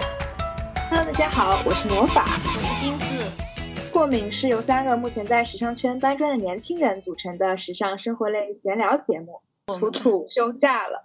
[0.00, 0.06] 事。
[0.90, 3.04] Hello，大家好，我是魔法，我是丁子。
[3.92, 9.40] 过敏是由三个目前在时尚圈搬砖的年轻人组成的时尚生活类闲聊节目。
[9.66, 11.04] 图图休假了，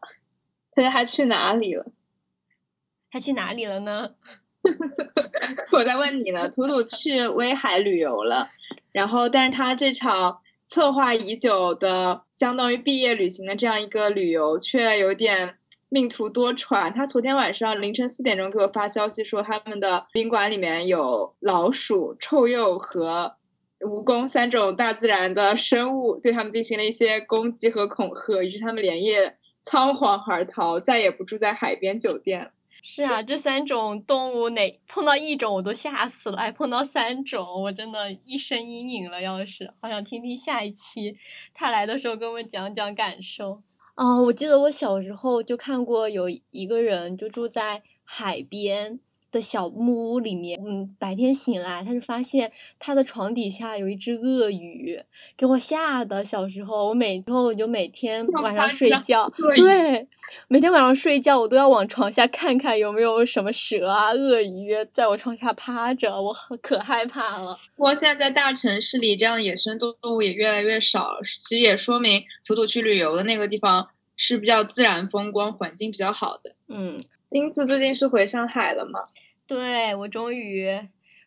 [0.72, 1.86] 他他去哪里了？
[3.12, 4.12] 他去哪里了呢？
[5.72, 6.50] 我在问你呢。
[6.50, 8.50] 图图去威海旅游了，
[8.92, 15.59] 然后但是他这场策划已久的相当于毕业旅行的这样一个旅游，却有点。
[15.90, 23.36] 命途多舛，他昨天晚上凌晨四点钟给我发消息说，他们的宾馆里面有老鼠、臭鼬和
[23.80, 32.52] 蜈蚣三种大自然的生物，对他们进行了一些攻击和恐吓，于是他们连夜仓皇而逃，再也不住在海边酒店。
[32.84, 39.22] 是啊，这三种动物哪碰到一种我都吓死了，还碰到三种，我真的一身阴影了。
[39.22, 41.18] 要是好想听听下一期
[41.54, 43.64] 他来的时候跟我们讲讲感受。
[44.00, 49.02] 哦，我记得我小时候就看过有一个人就住在海边。
[49.32, 55.00] 的小木屋里面，嗯，白天醒来，他就发现他的床底下有一只鳄鱼，
[55.38, 56.26] 给我吓的。
[56.26, 60.08] 小时候，我每之后我就每天晚上睡觉，对，
[60.48, 67.56] 每天晚上睡觉我都要往床下看看有没有什么蛇啊、鳄鱼在我床下趴着，我可害怕了。
[67.76, 73.88] 不过现在在大城市里，这样的野生动物也越来越少，其实也说明图图去旅游的那个地方
[74.20, 76.56] 是比较自然风光、环境比较好的。
[76.68, 77.02] 嗯。
[77.32, 79.02] 英子最近是回上海了吗？
[79.46, 80.68] 对，我终于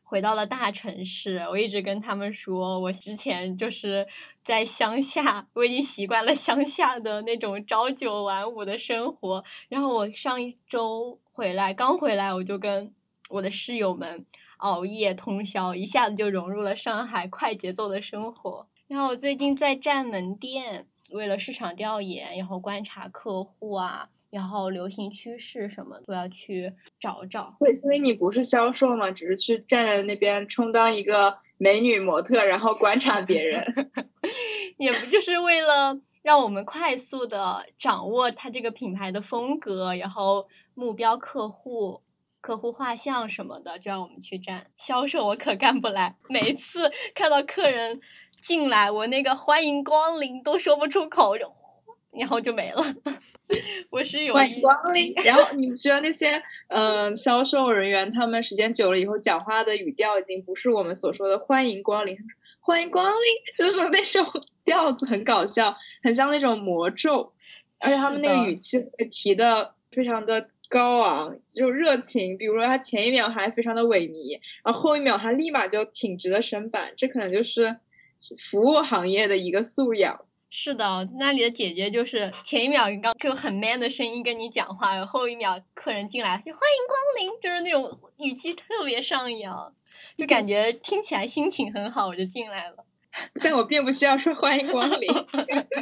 [0.02, 1.38] 回到了大城市。
[1.48, 4.04] 我一直跟他们说，我之前就是
[4.42, 9.44] 在乡下，我已经习惯了乡下的那种朝九晚五的生活。
[9.68, 12.92] 然后我上一周回来，刚回来我就跟
[13.28, 18.66] 我的室友们熬夜通宵，一下子就融入了上海快节奏的生活。
[18.88, 20.88] 然后我最近在站门店。
[21.12, 27.56] 为了市场调研，然后观察客户啊，然后流行趋势什么都要去找找。
[27.60, 29.10] 对，所以你不是销售嘛？
[29.10, 33.62] 只是去站在那边充当一个美女模特，然后观察别人。
[34.78, 42.02] 也不就是为了让我们快速的掌握它这个品牌的风格，然后目标客户、
[42.40, 45.26] 客户画像什么的，就让我们去站销售。
[45.26, 48.00] 我可干不来，每次看到客人。
[48.42, 51.50] 进来，我那个欢迎光临都说不出口，就
[52.10, 52.84] 然后就没了。
[53.88, 62.18] 我是有欢迎光临，然后你们觉得那些嗯销售人员，他们时间久了以后讲话的语调已经不是我们所说的欢迎光临，
[62.60, 63.14] 欢迎光临，
[63.56, 64.26] 就是那种
[64.64, 67.32] 调子很搞笑，很像那种魔咒，
[67.78, 72.36] 而且他们那个语气会提的非常的高昂，就热情。
[72.36, 77.78] 比如说他前一秒还非常的萎靡，然后后一秒他立马就挺直了身板，这可能就是。
[78.38, 80.24] 服务行业的一个素养
[80.54, 89.74] 是的，那里的姐姐就是前一秒刚就很 man 的声音跟你讲话，然后一秒客人进来就欢迎光临，就是那种语气特别上扬，
[90.14, 92.84] 就感觉听起来心情很好，我就进来了。
[93.42, 95.08] 但我并不需要说欢迎光临。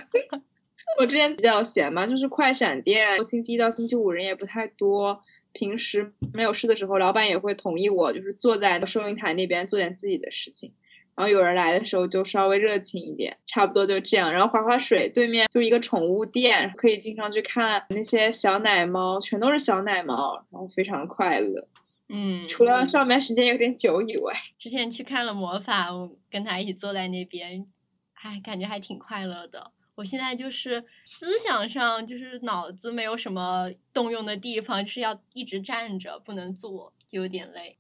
[0.99, 5.21] 我之前比较闲嘛，就是快闪店，星期一到星期五人也不太多，
[5.53, 10.73] 平时没有事的时候，老板也会同意我，就是坐在收银台那边做点自己的事情。
[11.15, 14.33] 然后有人来的时候就稍微热情一点，差不多就这样。
[14.33, 21.69] 然后划划水对面就一个宠物店，可以经常去看那些小奶猫，全都是小奶猫，然后非常快乐。
[22.09, 27.67] 嗯，除了上班时间有点久以外，之前去看了魔法，我跟他一起坐在那边，
[28.15, 29.71] 哎感觉还挺快乐的。
[29.97, 37.77] 我现在就是思想上就是脑子没有什么动用的地方，就是要一直站着不能坐，就有点累。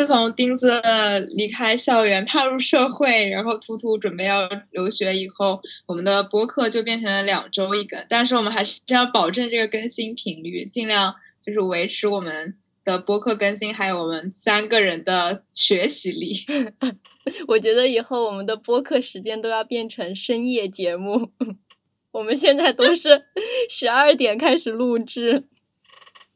[0.00, 0.80] 自从钉子
[1.36, 8.02] 离开校园踏入社会，然后图图准备要留学以后，我们的播客就变成了两周一更。
[8.08, 16.46] 但是我们还是要保证这个更新频率，尽量就是维持我们的播客更新，还有我们三个人的学习力。
[17.46, 21.30] 我觉得以后我们的播客时间都要变成深夜节目。
[22.12, 23.26] 我们现在都是
[23.68, 25.44] 十二点开始录制。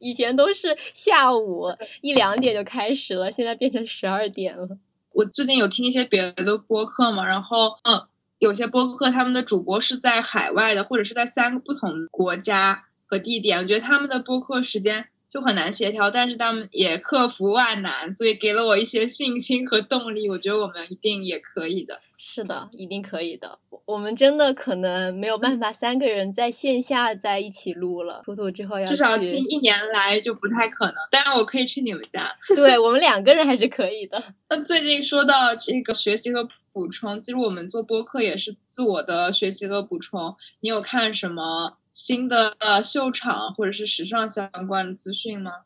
[0.05, 1.65] 以前都是下午
[2.01, 4.77] 一两点就开始了，现在变成十二点了。
[5.13, 8.05] 我最近有听一些别的播客嘛，然后嗯，
[8.37, 15.07] 有些播客他们的主播是在海外的，或者是在三个不同国家和地点，我觉得他们的播客时间。
[15.35, 20.29] 就很难协调，但是他们也克服万难，所以给了我一些信心和动力。
[20.29, 21.99] 我觉得我们一定也可以的。
[22.17, 23.59] 是的，一定可以的。
[23.83, 28.21] 我们真的可能没有办法三个人在线下在一起录了。
[28.23, 30.95] 图图之后要至少近一年来就不太可能。
[31.11, 32.33] 但是，我可以去你们家。
[32.55, 34.23] 对我们两个人还是可以的。
[34.49, 40.33] 那最近说到这个学习和补充，其实我们做播客也是自我的学习和补充。
[40.61, 41.75] 你有看什么？
[41.95, 45.63] 新的秀场或者是时尚相关的资讯吗？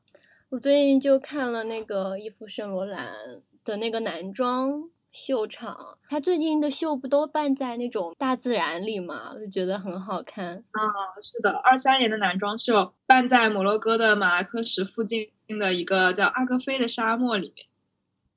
[0.49, 3.11] 我最近就看了那个伊芙圣罗兰
[3.65, 10.63] 的那个男装秀场，他最近的秀不都办在那种大自然里嘛，我就觉得很好看。
[10.71, 10.81] 啊，
[11.19, 17.65] 是的，二三年的男装秀办在摩洛哥的马拉喀什附近的一个叫阿格菲的沙漠里面。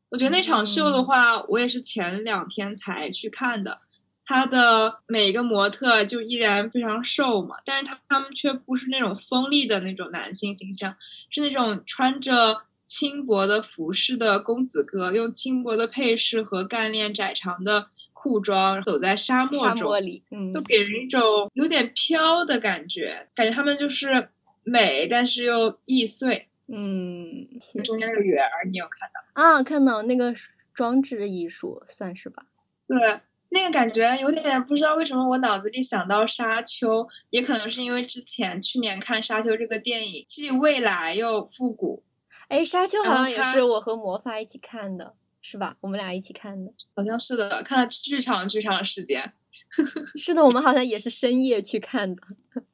[0.08, 3.82] 我觉得那场秀的话，我也是前两天才去看的。
[4.24, 10.96] 他的每一个模特就依然非常瘦嘛，但是他他们却不是那种锋利的那种男性形象，
[11.28, 19.92] 是那种穿着轻薄的服饰的公子哥，用轻薄的配饰和干练窄长的裤装走在沙漠中，
[20.30, 24.28] 嗯，就给人一种有点飘的感觉，感觉他们就是
[24.62, 26.48] 美，但是又易碎。
[26.68, 27.48] 嗯，
[27.84, 29.42] 中间那个圆儿，你有看到？
[29.42, 30.32] 啊，看到那个
[30.72, 32.46] 装置艺术算是吧？
[32.86, 33.20] 对。
[33.54, 42.02] 那个感觉有点不知道为什么我脑子里想到沙丘，也可能是因为之前去年看沙丘这个电影，既未来又复古。
[42.48, 45.76] 哎，沙丘好像也是我和魔法一起看的，是吧？
[45.82, 49.34] 我们俩一起看的，好像是的，看了巨长巨长时间。
[50.16, 52.22] 是的，我们好像也是深夜去看的。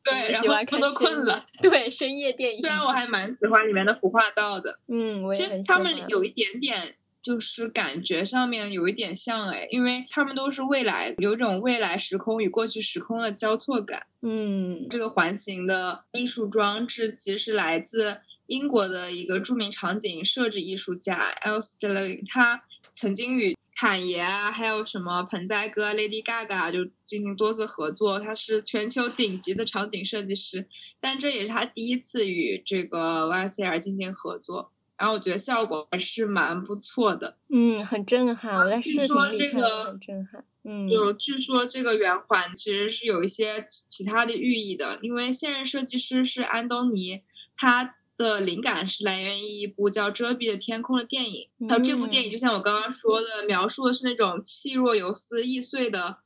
[0.05, 1.45] 对， 然后都困了。
[1.61, 2.59] 对，深夜电影。
[2.59, 6.97] 虽然我还蛮喜欢里面的服化道的，嗯，我其实他们有一点点。
[7.29, 14.07] 就是感觉上面有一点像哎，因为他们都是未来，有种未来时空与过去时空的交错感。
[14.23, 22.63] 嗯，这个环形的艺术装置其实是来自英国的一个著名场景设置艺术家 Els d e l e 他
[22.95, 28.19] 曾经与侃爷啊，还有什么盆栽哥 Lady Gaga 就进行多次合作。
[28.19, 30.67] 他是全球顶级的场景设计师，
[30.99, 34.73] 但这也是他第一次与这个 YSL 进行合作。
[34.99, 38.57] 然后我觉得效果还是蛮不错的，嗯，很震撼。
[38.59, 40.45] 我在视频里看很震撼。
[40.65, 47.23] 嗯，就据说这个圆环其实是有一些其他的寓意的，因为现任设计师是安东尼，
[47.57, 51.49] 他的灵感是来源于一部叫《遮蔽的天空》的电影。
[51.69, 56.19] 还有这部电影，就像我刚刚说的，描述的是那种气若游丝、易碎的。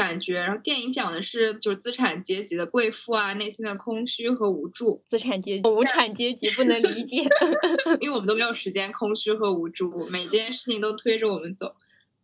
[0.00, 5.02] 感觉，然后电影讲的是就是资产阶级的贵妇啊，内心的空虚和无助。
[5.06, 7.28] 资产阶级、无产阶级不能理解，
[8.00, 11.76] 因为我们都没有时间空虚和无助，每件事情都推着我们走，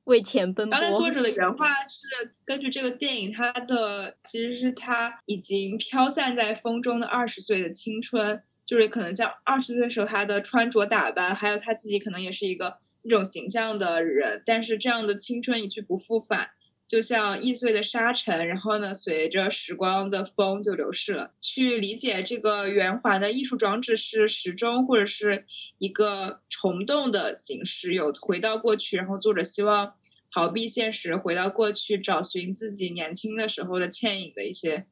[0.04, 0.80] 为钱奔波。
[0.80, 16.48] 然后作者的原话是根据这个电影，他的其实是他已经飘散在风中的二十岁的青春，就是可能像二十岁时候他的穿着打扮，还有他自己可能也是一个那种形象的人，但是这样的青春一去不复返。
[16.88, 21.34] 就像易碎的沙尘，然后呢，随着时光的风就流逝了。
[21.40, 25.44] 去理解这个圆环的艺术装置是时钟，或者是
[25.78, 29.94] 一个虫洞的形式，有回到过去，然后作者希望
[30.32, 34.86] 逃避现实，回到过去，找寻自己年轻的时候的倩影的一些，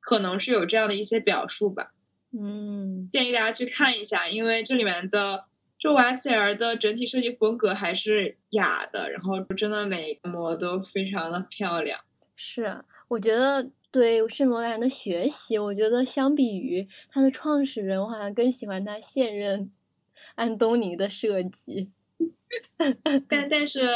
[0.00, 1.92] 可能是有这样的一些表述吧。
[2.32, 5.44] 嗯，建议大家去看一下，因为这里面的。
[5.86, 12.00] 就瓦希尔的整体设计风格还是雅的，然后真的每个模都非常的漂亮。
[12.34, 19.70] 是，我觉得对圣罗兰的学习，我觉得相比于他的创始人，我好像更喜欢他现任
[20.34, 21.92] 安东尼的设计。
[23.28, 23.86] 但但是，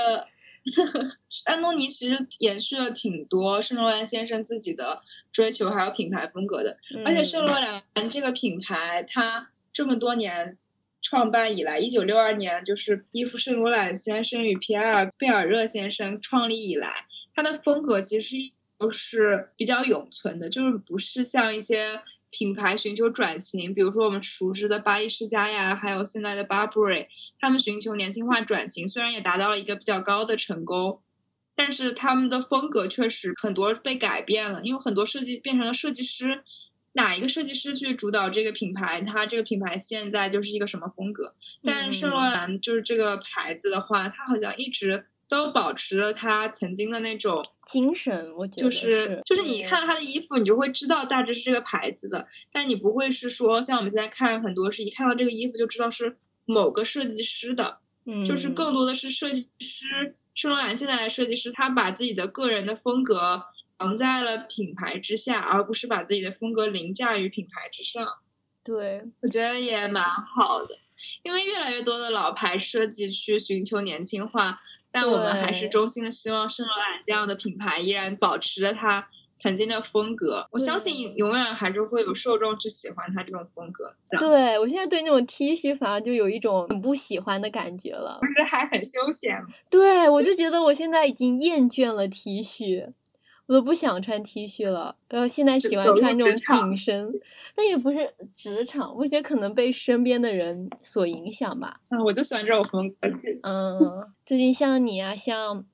[1.47, 5.03] 安东尼其实延续了挺多圣罗兰先生自己的
[5.33, 6.79] 追求，还有品牌风格的。
[7.05, 10.57] 而且圣罗兰这个品牌，它这么多年。
[11.03, 18.37] 创办以来，一九六二年就是伊夫圣罗兰先生与皮埃尔贝尔热先生创立以来，他的风格其实
[18.79, 27.07] 都是比较永存的，就是不是像一些品牌寻求转型，比如说我们熟知的巴黎世家呀，还有现在的 Burberry，
[27.41, 31.01] 他们寻求年轻化转型，虽然也达到了一个比较高的成功，
[31.57, 36.45] 但是他们的风格确实很多被改变了，因为很多设计变成了设计师。
[36.93, 39.01] 哪一个设计师去主导这个品牌？
[39.03, 41.35] 它这个品牌现在就是一个什么风格？
[41.63, 48.35] 但是圣罗兰就是这个牌子的话，它好像一直都保持了它曾经的那种精神。
[48.35, 57.79] 我觉得就是就是你看它的衣服，你就会知道大致是这个牌子的，但你不会是说像我们现在看很多是一看到这个衣服就知道是某个设计师的。
[58.07, 63.45] 嗯，就是更多的是设计师圣罗兰现在的设计师，他把自己的个人的风格。
[63.81, 68.07] 藏在了品牌之下，而不是把自己的风格凌驾于品牌之上。
[68.63, 70.77] 对，我觉得也蛮好的，
[71.23, 74.61] 因为越来越多的老牌设计去寻求年轻化，
[74.93, 80.47] 但我们还是衷心的希望圣罗兰这样的品牌依然保持着它曾经的风格。
[80.51, 83.95] 我相信永远还是会有受众去喜欢它这种风格。
[84.19, 89.49] 对我现在对那种 T 恤反而就有一种很不喜欢的感觉了，不是还很休闲吗？
[89.71, 92.93] 对，我就觉得我现在已经厌倦了 T 恤。
[93.51, 97.13] 我都不想穿 T 恤了，然后现在喜欢穿这种紧身，
[97.57, 101.81] 但也不是职场，我觉得可能被身边的人所影响吧。
[101.91, 102.97] 嗯，我就喜欢这种风格。
[103.43, 105.65] 嗯，最近像你啊，像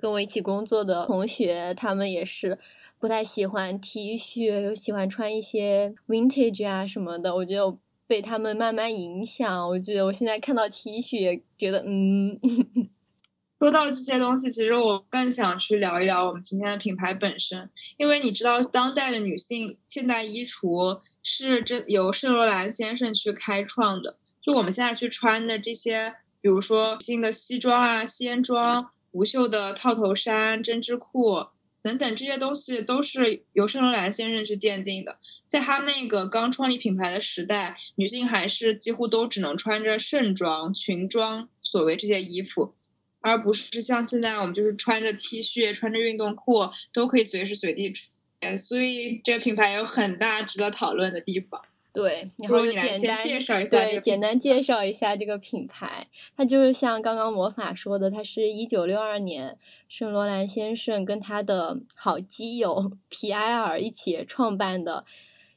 [0.00, 2.58] 跟我一起工作的同学，他们也是
[2.98, 7.36] 不太喜欢 T 恤，又喜欢穿一些 vintage 啊什么的。
[7.36, 12.40] 我觉得我被他们慢慢影响，我觉得我现在看到 T 恤，也觉得嗯，
[13.60, 24.16] 说到这些东西，其实我更想去聊一聊我们今天的品牌本身，因为你知道，当代的女性现代衣橱是这由圣罗兰先生去开创的。
[24.40, 31.48] 就我们现在去穿的这些，比如说新的西装啊、西装、无袖的套头衫、针织裤
[31.82, 35.18] 等等这些东西，都是由圣罗兰先生去奠定的。
[35.46, 42.72] 在他那个刚创立品牌的时代，女性还是几乎都只能穿着盛装、裙装，所谓这些衣服。
[43.20, 51.60] 而不是像现在我们就是穿着 T 恤、穿着运动裤都可以随时随地出现，所以这个品牌有很大值得讨论的地方。
[51.92, 56.06] 对，然后就你来先简单介绍一下这对，简单介绍一下这个品牌。
[56.36, 59.58] 它就是像刚刚魔法说的，它是一九六二年
[59.88, 65.04] 圣罗兰先生跟他的好基友 皮埃尔一起创办的。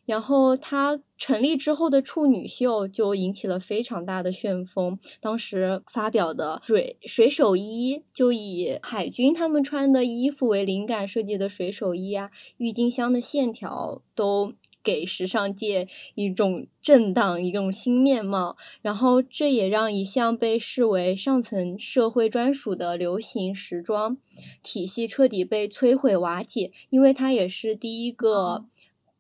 [0.06, 5.00] 然后它成立之后的处女秀就引起了非常大的旋风。
[5.22, 18.58] 当时发表的水水手衣，就以海军他们穿的衣服为灵感设计的水手衣啊，郁金香的线条都给时尚界一种震荡、一种新面貌。
[18.82, 24.18] 然后这也让一向被视为上层社会专属的流行时装
[24.62, 28.66] 体系彻底被摧毁瓦解，因为它也是第一个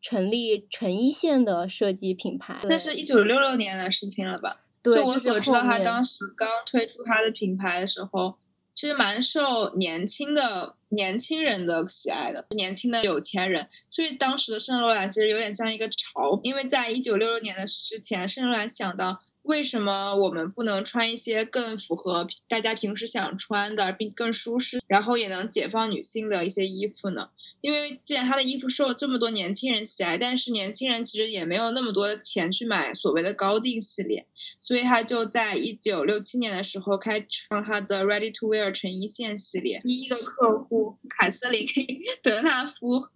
[0.03, 2.59] 成立成一线的设计品牌。
[2.65, 4.61] 那是一九六六年的事情了吧？
[4.83, 8.35] 对，就我所知道，他当时刚推出他的品牌的时候，
[8.75, 13.67] 其实蛮受年轻的年轻人的喜爱的，年轻的有钱人。
[13.87, 19.21] 所以当时的圣罗兰其实有点像一个潮，因为在一九六六年的之前，圣罗兰想到。
[19.43, 27.27] 为什么我们不能穿一些更符合大家平时想穿的，并更舒适，然后也能解放女性的一些衣服呢？
[27.63, 34.27] 因为既然他的衣服受这么多年轻人喜爱，但是年轻人其实也没有那么多钱去买所谓的高定系列，
[34.59, 39.79] 所以他就在一九六七年的时候开创他的 Ready to Wear 成衣线系列。
[39.81, 41.65] 第一个客户凯瑟琳·
[42.21, 43.07] 德纳夫，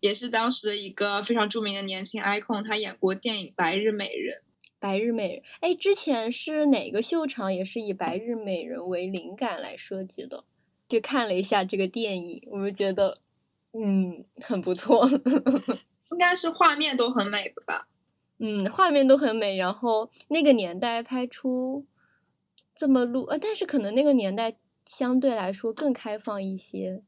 [0.00, 4.38] 也是当时的一个非常著名的年轻 icon，他演过电影《白日美人》。
[4.80, 10.42] 白日美人，哎，之前是哪个秀场也是以白日美人为灵感来设计的？
[10.88, 13.20] 去看了一下这个电影，我就觉得，
[13.72, 15.08] 嗯，很不错。
[16.12, 17.88] 应该是画面都很美吧？
[18.38, 21.86] 嗯，画面都很美，然后那个年代拍出
[22.74, 27.02] 这么露，呃，但是可能那个年代相对来说更开放一些，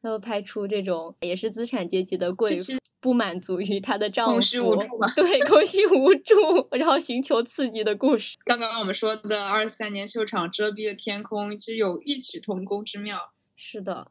[0.00, 2.74] 然后拍出这种也是资产阶级的贵妇。
[2.98, 5.06] 不满足于她的丈夫，空虚无助嘛？
[5.14, 6.34] 对，空虚无助，
[6.72, 8.36] 然后寻求刺激的故事。
[8.44, 13.32] 刚刚我们说的二三年秀场遮蔽的天空，其实有异曲同工之妙。
[13.54, 14.10] 是的，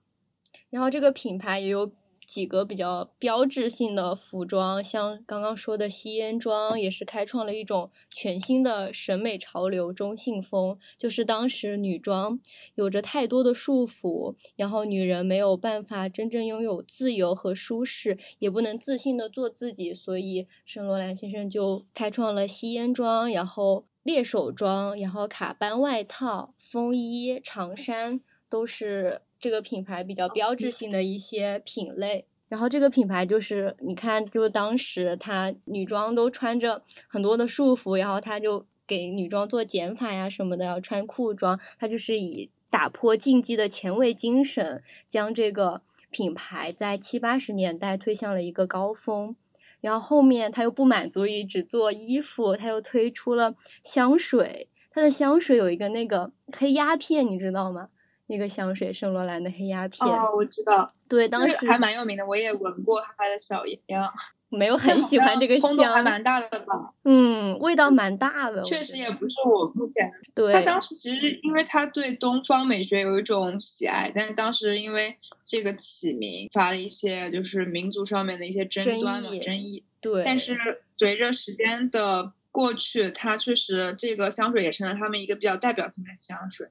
[0.76, 1.90] 然后这个品牌也有
[2.28, 10.78] 几个比较标志性的服装，像刚刚说的吸烟装，也是开创了一种全新的审美潮流——中性风。
[10.98, 12.38] 就是当时女装
[12.74, 29.22] 有着太多的束缚，然后女人没有办法真正拥有自由和舒适，也不能自信的做自己，所以圣罗兰先生就开创了吸烟装，然后猎手装，然后卡班外套、风衣、长衫都是。
[29.40, 49.36] 这个品牌比较标志性的一些品类，然后这个品牌就是你看，就当时它女装都穿着很多的束缚，然后它就给女装做减法呀什么的，要穿裤装，它就是以打破禁忌的前卫精神，将这个品牌在七八十年代推向了一个高峰。
[49.82, 57.90] 然后后面他又不满足于只做衣服，他又推出了香水，它的香水有一个那个黑鸦片，你知道吗？
[58.28, 64.12] 那个香水圣罗兰的黑鸦片哦，我知道，对，当时还蛮有名的，我也闻过它的小样，
[64.50, 66.94] 没有很喜欢这个香，还蛮大的吧？
[67.04, 70.12] 嗯，味道蛮大的，确实也不是我目前。
[70.34, 79.84] 对，他当时其实因为他对东方美学有一种喜爱，但是当时因为这个起名发了一些就是民族上面的一些争端嘛，争议。
[80.02, 80.58] 对，但是
[80.98, 86.68] 随着时间的过去，它确实这个香水也成了他们一个比较代表性的香水。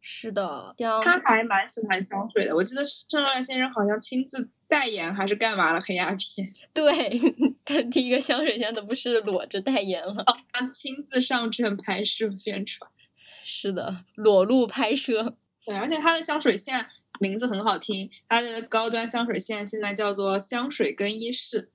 [0.00, 2.56] 是的，他还蛮喜欢香水的。
[2.56, 6.50] 我记得圣罗兰先生好像亲自代言还是干嘛了黑鸦片。
[6.72, 6.90] 对
[7.64, 12.90] 他第一个香水现在都不是裸着代言了，他亲自上阵拍摄宣传。
[13.44, 15.36] 是的，裸露拍摄。
[15.66, 16.88] 对，而且他的香水线
[17.20, 21.68] 名字很好听，他的高端香水线现在叫做香水更衣室，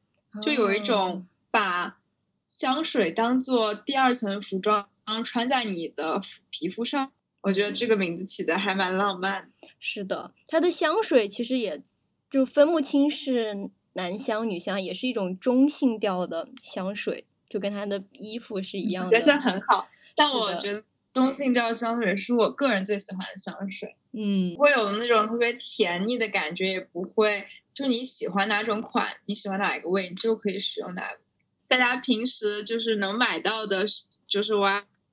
[0.43, 1.99] 就有一哦种把
[2.47, 4.87] 香水当做第二层服装
[5.23, 7.11] 穿在你的皮肤上。
[7.45, 9.51] 我觉得这个名字起的还蛮浪漫。
[9.79, 11.83] 是的，它的香水其实也
[12.27, 19.07] 就分不清是男香女香，也是一种中性调的香水，就跟它的衣服是一样的。
[19.07, 20.83] 我觉得这很好，但我觉得
[21.13, 31.19] 中性调香水是我个人最喜欢的香水，嗯不会有那种特别甜腻的感觉，也不会就你喜欢哪种款，你喜欢哪一个味，你就可以使用哪个。
[31.67, 33.85] 大家平时就是能买到的，
[34.27, 34.55] 就是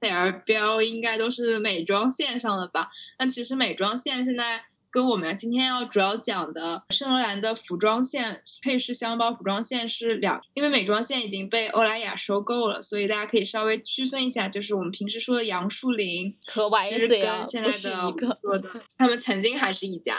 [0.03, 2.91] YSL 标应该都是美妆线上的吧？
[3.17, 18.69] 但其实美妆线现在跟我们今天要主要讲的圣罗兰的服装线、配饰箱包服装线是两，因为美妆线已经被欧莱雅收购了，所以大家可以稍微区分一下，就是我们平时说的杨树林，和其实 YSL 跟现在的一个，说的，
[18.99, 20.19] 他们曾经还是一家，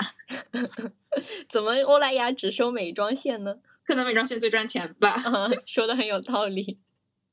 [1.50, 3.56] 怎么欧莱雅只收美妆线呢？
[3.86, 5.10] 可能美妆线最赚钱吧。
[5.28, 6.80] 啊，说的很有道理。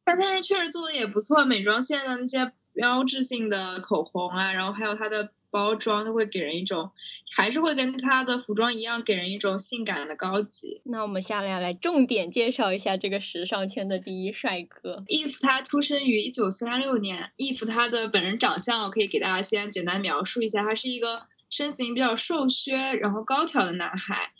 [0.04, 6.90] 但但是确实做的也不错，美妆线的那些标志性的口红啊，然后还有它的包装，就会给人一种，
[7.36, 10.80] 还是会跟它的服装一样，给人一种性感的高级。
[10.84, 15.04] 那我们下来来重点介绍一下这个时尚圈的第一帅哥。
[15.08, 24.32] Eve 他出生于一九三六年，Eve 他的本人长相我可以给大家先简单描述一下，他是一个身形比较瘦削，然后高挑的男孩，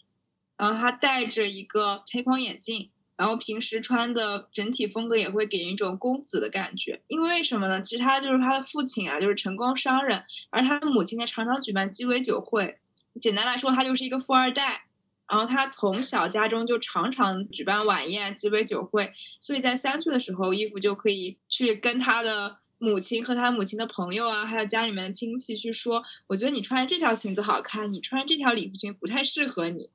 [0.57, 2.91] 然后他戴着一个黑框眼镜，
[3.21, 7.03] 然后平时穿的整体风格也会给人一种公子的感觉。
[7.09, 7.83] 因为什么呢？
[7.83, 12.79] 其实他就是他的父亲啊，就是成功商人，而他的母亲呢常常举办鸡尾酒会。
[13.21, 14.87] 简单来说，他就是一个富二代。
[15.29, 29.91] 然后他从小家中就常常举办晚宴、鸡尾酒会，所以在三岁的时候，伊芙就可以去跟他的母亲和他母亲的朋友啊，还有家里面的亲戚去说，我觉得你穿这条裙子好看，你穿这条礼服裙不太适合你。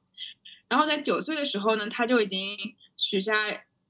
[0.70, 2.58] 然后在九岁的时候呢，他就已经
[2.98, 3.34] 许下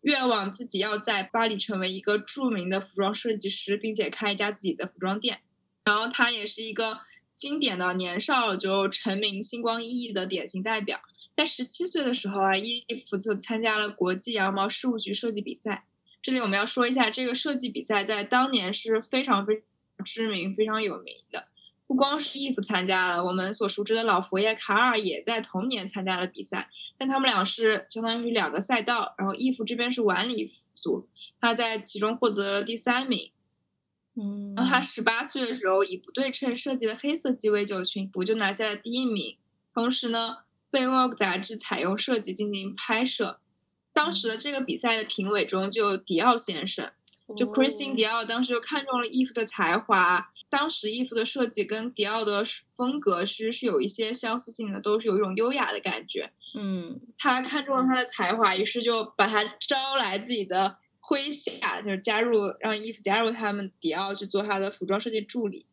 [0.02, 5.42] 愿望，自己要在巴黎成为一个著名的服装设计师，并且开一家自己的服装店。
[5.84, 7.02] 然后他也是一个
[7.36, 11.02] 经典的年少就成名、星光熠熠的典型代表。
[11.32, 15.86] 在十七岁的时候啊，伊芙就参加了国际羊毛事务局设计比赛。
[16.22, 19.64] 这里我们要说一下，这个设计比赛在当年是非常非
[19.98, 21.50] 常知名、非常有名的。
[21.88, 26.72] 不光是 Eve 参加了，我们所熟知的老佛爷卡尔也在同年参加了比赛。
[26.98, 31.08] 但他们俩是相当于两个赛道，然后 Eve 这边是晚礼服组，
[31.40, 33.32] 他在其中获得了第三名。
[34.16, 39.38] 嗯，然后他十八岁的时候，以不对称设计的黑色鸡尾酒裙服就拿下了第一名。
[39.72, 40.38] 同时呢，
[40.72, 43.40] 被《Vogue》杂志采用设计进行拍摄。
[43.94, 46.92] 当时的这个比赛的评委中就有迪奥先生，
[47.38, 50.32] 就 Christian 哦迪奥当时就看中了 Eve 的才华。
[50.50, 52.44] 当时衣服的设计跟迪奥的
[52.76, 56.32] 风格其实是有一些相似性的，都是有一种优雅的感觉。
[56.58, 65.66] 嗯他看中了他的才华，于是就把他招来自己的麾下，就是加入让衣服加入他们迪奥去做他的服装设计助理。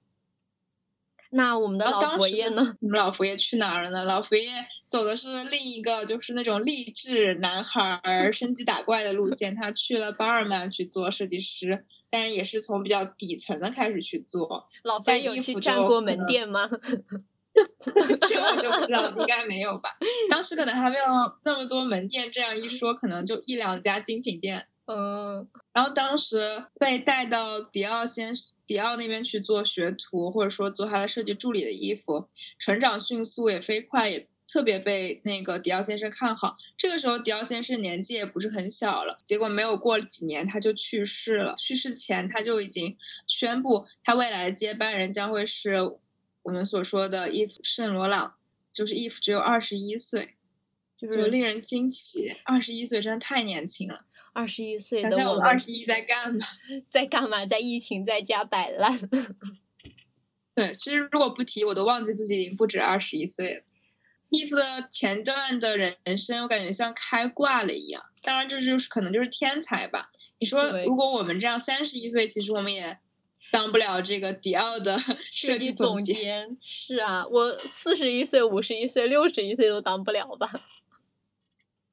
[1.35, 2.77] 那我们的老佛爷呢？
[2.81, 4.05] 我们老佛爷去哪儿了呢？
[4.05, 4.51] 老佛爷
[4.87, 9.55] 走的是另一个，就是那种励志男孩儿 升级打怪的路线。
[9.55, 14.68] 他去了巴尔曼去做设计师，但是也是从比较底层的开始去做。
[14.85, 16.68] 老佛爷有去但衣服占过门店吗？
[18.29, 19.90] 这我就不知道，应该没有吧？
[20.31, 21.05] 当时可能还没有
[21.44, 24.66] 那么多门店，这样一说，可能就一两家精品店。
[24.87, 28.35] 嗯然后当时被带到迪奥先
[28.66, 36.57] 迪奥那边去做学徒，或者说做他的设计助理的衣服，成长迅速也飞快，也特别被那个迪奥先生看好。
[36.77, 41.55] 这个时候，迪奥先生年纪也不是很小了，结果没有过几年他就去世了。
[41.57, 45.77] 去世前他就已经宣布，他未来的接班人将会是
[46.43, 48.35] 我们所说的伊夫圣罗朗，
[48.73, 50.35] 就是伊芙只有二十一岁，
[50.99, 54.05] 就是令人惊奇，二十一岁真的太年轻了。
[54.35, 56.47] 二十一岁想想我们二十一在干嘛？
[56.89, 57.45] 在干嘛？
[57.45, 58.99] 在疫情在家摆烂。
[60.55, 63.63] 对，其实如果不提，我都忘记自己已经不止二十一岁了。
[64.33, 68.03] 伊芙的前段的人生，我感觉像开挂了一样。
[68.23, 70.11] 当然，这就是可能就是天才吧。
[70.38, 72.99] 你说，如果我们这样三十一岁，其实我们也
[73.51, 74.99] 当不了这个迪奥的
[75.31, 76.16] 设计总监。
[76.16, 80.51] 监是啊，我四十一岁、五十一岁、六十一岁都当不了吧？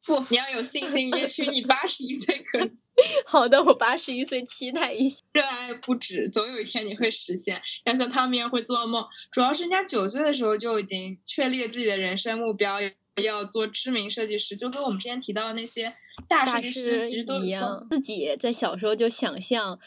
[0.05, 2.71] 不，你要有信心，也许你八十一岁可以
[3.25, 5.17] 好的，我八十一岁，期待一下。
[5.33, 7.61] 热爱不止，总有一天你会实现。
[7.85, 9.05] 要像他们一样会做梦。
[9.31, 12.79] 主要是人家九岁的时候就已经确立了自己的人生目标，
[13.21, 15.93] 要做知名设计师，就跟我们之前提到的那些
[16.27, 19.77] 大设计师师其实都一样，自己在小时候就想象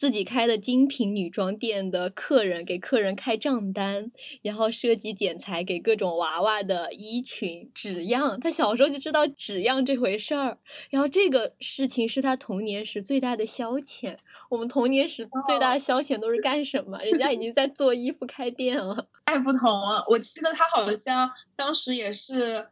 [0.00, 4.10] 自己开的精品女装店的客人给客人开账单，
[4.40, 8.40] 然后设计剪裁给各种娃娃的衣裙、纸样。
[8.40, 10.56] 他小时候就知道纸样这回事儿，
[10.88, 14.16] 然后这个事情是他童年时最大的消遣。
[14.48, 16.96] 我们童年时最大的消遣都是干什么？
[17.00, 19.06] 人家已经在做衣服开店了。
[19.26, 22.68] 太不同了，我记得他好像当时也是。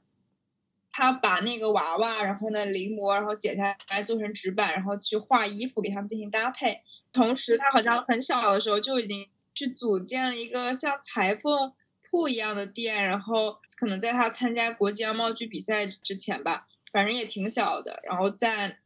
[0.90, 6.80] 他把那个娃娃，然后呢临摹，然后剪下来做成纸板，然后去画衣服给他们进行搭配。
[7.12, 11.72] 同时，他好像很小的时候就已经去组建了一个像裁缝
[12.10, 18.78] 铺一样的店，然后可能在他参加国际样貌剧比赛之前吧，反正也挺小的，然后再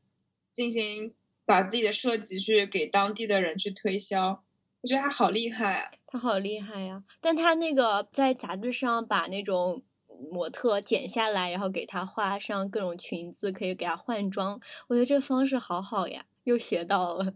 [0.52, 4.42] 进行把自己的设计去给当地的人去推销。
[4.82, 5.90] 我觉得他好厉害啊！
[6.06, 7.04] 他好厉害呀！
[7.20, 9.82] 但他那个在杂志上把那种。
[10.30, 14.60] 模特剪下来，然后给她画上各种裙子，可以给她换装。
[14.86, 17.34] 我觉得这个方式好好呀，又学到了。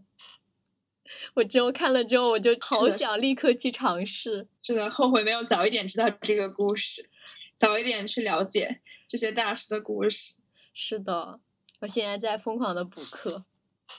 [1.33, 4.47] 我之后看了之后，我就好想立刻去尝试。
[4.61, 7.09] 真的后悔没有早一点知道这个故事，
[7.57, 10.35] 早一点去了解这些大师的故事。
[10.73, 11.39] 是的，
[11.79, 13.45] 我现在在疯狂的补课。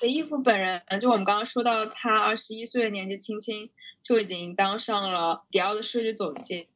[0.03, 3.71] 伊芙本人，就我们刚刚说到，他二十一岁的年纪轻轻
[4.03, 6.66] 就已经当上了迪奥的设计总监。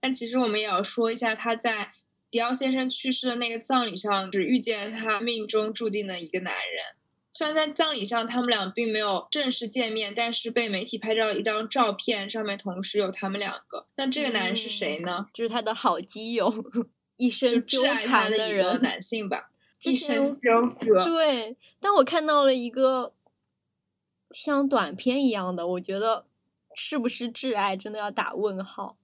[0.00, 1.92] 但其实我们也要说一下，他在
[2.28, 6.96] 迪奥先生去世的那个葬礼上，只遇见他命中注定的一个男人。
[7.32, 13.86] 虽然在葬礼上他们俩并没有正式见面，但是被媒体拍照一张照片，上面同时有他们两个。
[13.96, 15.26] 那这个男人是谁呢？
[15.32, 16.52] 就是他的好基友，
[17.16, 19.50] 一生纠缠的人，男性吧，
[19.82, 21.04] 一生纠葛。
[21.04, 23.14] 对，但我看到了一个
[24.32, 26.26] 像短片一样的，我觉得
[26.74, 28.98] 是不是挚爱，真的要打问号。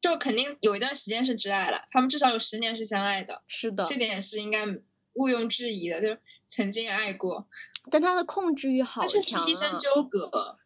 [0.00, 4.66] 就肯定有一段时间是挚爱了，他们至少有十年是相爱的，是的，这点是应该
[5.20, 7.46] 毋庸置疑的，就是曾经爱过。
[7.90, 9.46] 但他的控制欲好强啊！
[9.46, 10.58] 一生纠葛，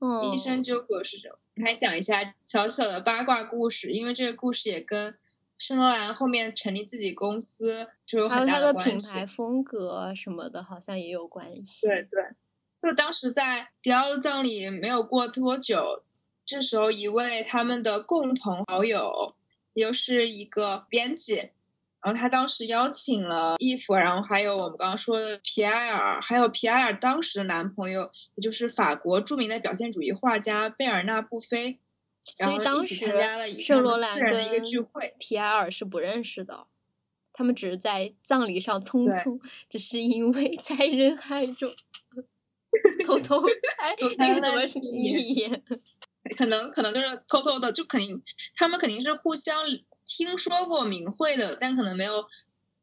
[0.00, 1.38] 嗯，一生纠葛是什么？
[1.64, 5.16] 来讲一下小小的八卦故事，因为这个故事也跟
[5.56, 9.12] 圣罗兰后面成立自己公司就有很大的关系。
[9.12, 11.86] 品牌风格什么的，好像也有关系。
[11.86, 12.22] 对对，
[12.82, 16.02] 就当时在迪奥的葬礼没有过多久。
[16.44, 19.36] 这时候，一位他们的共同好友，
[19.74, 21.50] 又是一个编辑，
[22.02, 31.78] 然后他当时邀请了伊芙，然后还有我们刚刚说的皮埃尔，还有皮埃尔当时的男朋友，也就是法国著名的表现主义画家贝尔纳布菲，
[32.36, 35.14] 然后一起参加了圣罗兰的一个聚会。
[35.20, 36.66] 皮埃尔是不认识的，
[37.32, 41.72] 他们只是在葬礼上匆匆，只是因为 在人海中
[43.06, 43.40] 偷偷
[43.78, 45.62] 哎，那个怎么是一眼？
[46.36, 48.20] 可能可能就是偷偷的，就肯定
[48.56, 49.56] 他们肯定是互相
[50.04, 52.24] 听说过明慧的，但可能没有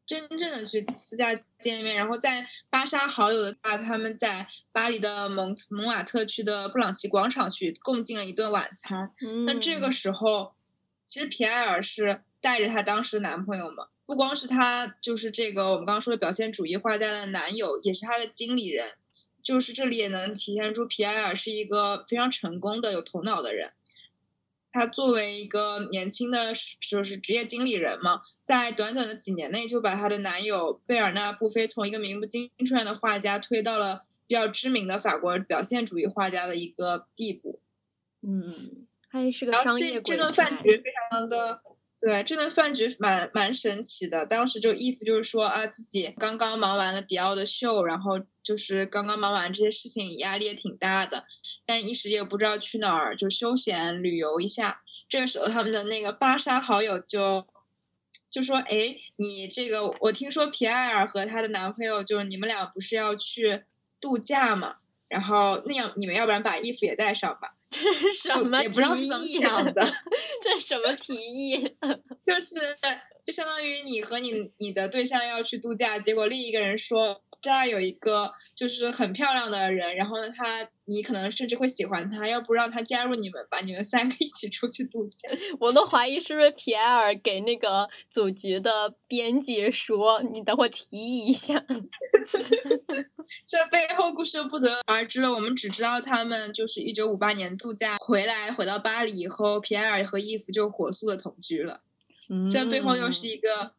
[0.05, 1.95] 真正的去私下见面。
[1.95, 9.11] 然后在巴沙好友的话，他们在巴黎的蒙蒙瓦特区的布朗奇广场去共进了一顿晚餐。
[9.45, 10.53] 那这个时候，
[11.05, 18.93] 其实皮埃尔是带着她当时男朋友嘛，不光是她，就是这个我们刚刚说的表现主义画家的男友，也是她的经理人。
[19.41, 23.71] 就是这里也能体现出皮埃尔是一个非常成功的、有头脑的人。
[24.71, 37.61] 他作为一个年轻的，就是职业经理人嘛，在短短的几年内就把他的男友贝尔纳布菲从一个名不经传的画家推到了比较知名的法国表现主义画家的一个地步。
[38.21, 41.61] 嗯，他也是个商业这顿饭局非常的。
[42.01, 44.25] 对，这顿饭局蛮蛮神奇的。
[44.25, 51.25] 当时就伊芙就是说啊，自己刚刚忙完了迪奥的秀，然后就是刚刚忙完这些事情，压力也挺大的，
[51.65, 54.81] 但一时也不知道去哪儿就休闲旅游一下。
[55.09, 57.45] 这个时候，他们的那个巴沙好友就
[58.29, 63.63] 就说：“哎，你这个我听说皮埃尔和她的男朋友就是你们俩不是要去
[63.99, 64.77] 度假嘛？
[65.09, 68.69] 然后那样你们要不然把衣服也带上吧。”这是什么提
[69.25, 69.39] 议？
[70.41, 71.57] 这是什么提议？
[72.25, 72.55] 就是
[73.23, 85.29] 就相当于你和你你的对象要去度假，结果另一个人说这儿有一个就是很漂亮的人，然后呢，他你可能甚至会喜欢他，要不让他加入你们吧，你们三个一起出去度假。
[85.59, 91.63] 我都怀疑是不是皮埃尔给那个组局的编辑说，你等会提议一下。
[93.45, 95.31] 这背后故事不得而知了。
[95.31, 101.81] 我们只知道他们就是一九五八年度假回来，回到巴黎以后，皮埃尔和伊芙就火速的同居了。
[102.29, 103.73] 嗯，这背后又是一个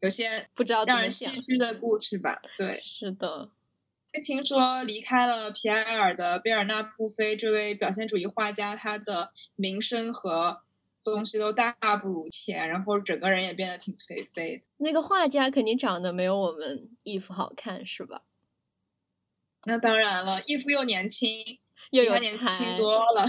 [0.00, 2.40] 有些不知道让人唏嘘的故事吧？
[2.56, 3.50] 对，是的。
[4.20, 10.62] 听说离开了皮埃尔的贝尔纳布菲这位表现主义画家，他的名声和
[11.04, 14.64] 东西都大不如前，然后整个人也变得挺颓废的。
[14.78, 18.22] 那个画家肯定长得没有我们伊芙好看，是吧？
[19.66, 21.28] 那当然了，义父又年轻，
[21.90, 23.26] 又有年轻多了，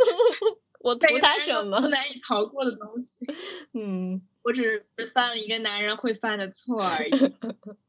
[0.80, 1.78] 我图他什么？
[1.88, 3.26] 难以逃过的东西。
[3.72, 7.10] 嗯，我只是犯了一个男人会犯的错而已。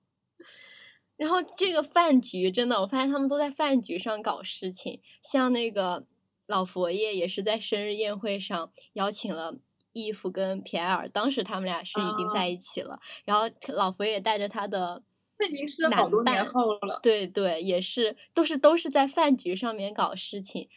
[1.18, 6.06] 然后这个饭局真的，我发现他们都在饭局上搞事情，像那个
[6.46, 9.56] 老佛爷也是在生日宴会上邀请了
[9.94, 15.04] 义父跟皮埃尔，当时他们俩是已经在一起了，然后老佛爷带着他的
[15.40, 17.00] 那已经是好多年后了。
[17.02, 20.68] 对对，也是都是都是在饭局上面搞事情。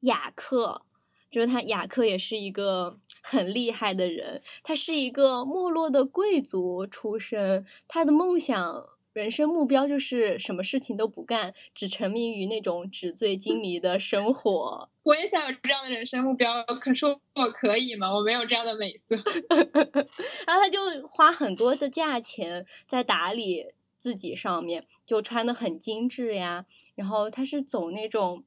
[0.00, 0.82] 雅克
[1.30, 8.95] 就是他，雅克也是一个很厉害的人，他是一个没落的贵族出身，他的梦想。
[9.16, 14.90] 人生目标就是什么事情都不干，只沉迷于那种纸醉金迷的生活。
[15.04, 18.12] 我也想有这样的人生目标，可是我可以吗？
[18.14, 19.16] 我没有这样的美色。
[20.46, 23.64] 然后他就花很多的价钱在打理
[23.98, 26.66] 自己上面，就穿的很精致呀。
[26.94, 28.44] 然后他是走那种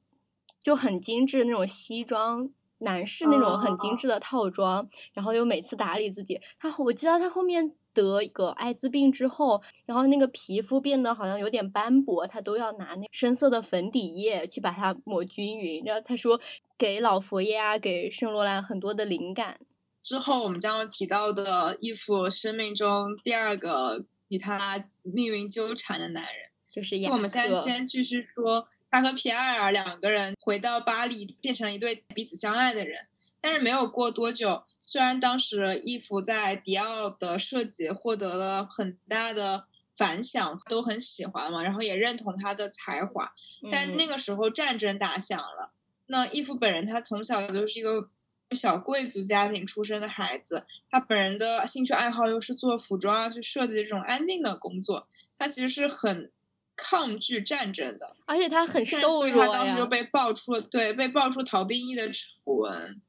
[0.62, 4.88] 就很精致的那种西装，男士那种很精致的套装。
[5.14, 15.82] 然后又每次打理自己，他我记得他后面得一个艾滋病之后，然后那个皮肤变得好像有点斑驳，他都要拿那深色的粉底液去把它抹均匀。
[15.84, 16.40] 然后他说
[16.78, 19.58] 给老佛爷啊，给圣罗兰很多的灵感。
[20.02, 26.32] 之后我们将要提到的义父生命中第二个与他命运纠缠的男人，
[26.70, 27.14] 就是雅克。
[27.16, 33.06] 我们现在先继续说，他和皮埃尔两个人回到巴黎，变成了一对彼此相爱的人。
[33.40, 39.64] 但是没有过多久，虽然当时义父在迪奥的设计获得了很大的
[39.96, 43.32] 反响，都很喜欢嘛，然后也认同他的才华，
[43.70, 45.72] 但那嗯个时候战争打响了。
[46.06, 48.08] 那义父本人他从小就是一个
[48.50, 55.06] 小贵族家庭出身的孩子，他本人的兴趣爱好又是做服装啊，去设计这种安静的工作，
[55.38, 56.32] 他其实是很
[56.74, 58.16] 抗拒战争的。
[58.26, 59.86] 而且他很瘦弱所以他当时就。
[59.86, 63.00] 被爆出了对被爆出逃兵役的丑闻，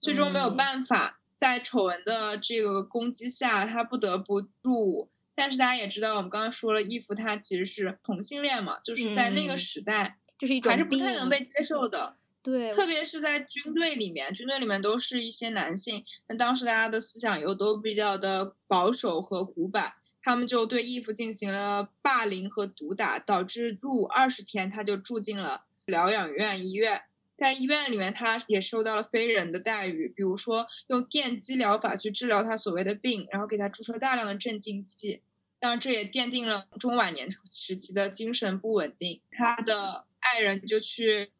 [0.00, 5.08] 最终没有嗯办法，在丑闻的这个攻击下，他不得不入伍。
[5.34, 12.16] 但是大家也知道，我们刚刚说了，义父他其实是同性恋嘛，就是在那个嗯时代、就是一种还是不太能被接受的。
[12.42, 27.02] 对，特别是在军队里面，军队里面都是一些男性，那当时大家的思想又都比较的保守和古板，他们就对义父进行了霸凌和毒打，导致入伍二十天他就住进了疗养院医院。
[27.36, 35.20] 在医院里面，他也受到了非人的待遇，比如说用电击疗法去治疗他所谓的病，然后给他注射大量的镇静剂，
[35.58, 39.20] 当然这也奠定了中晚年时期的精神不稳定。
[39.30, 41.30] 他的爱人就去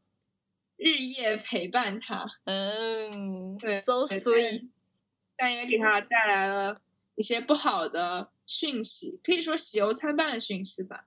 [0.77, 4.69] 日夜陪伴他，嗯对，so 对 sweet，
[5.35, 6.81] 但也给他带来了
[7.15, 11.07] 一些不好的讯息，可以说喜忧参半的讯息吧。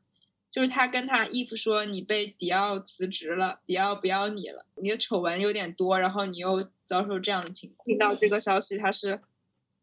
[0.51, 9.21] 就是他跟他义父说：“你被迪奥辞职了，迪奥不要你了，你的丑闻有点多，然后你又遭受这样的情况。”听到这个消息，他是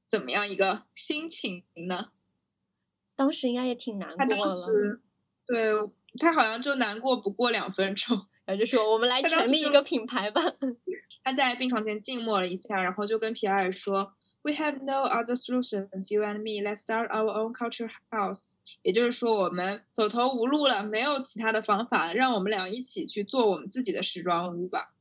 [0.05, 2.11] 怎么样一个心情呢？
[3.15, 5.01] 当时应该也挺难他当过了，时
[5.47, 5.73] 对
[6.19, 10.43] 他好像就难过不过两分钟， 然后就说我们来成立一个品牌吧。
[11.23, 14.16] 他在病床前静默了一下，然后就跟皮埃尔说
[14.47, 16.63] ：“We have no other solutions, you and me.
[16.63, 24.93] Let's start our own culture house。”也就是说，我们走投无路了，没有其他的方法，让我们俩一起去做我们自己的时装屋吧。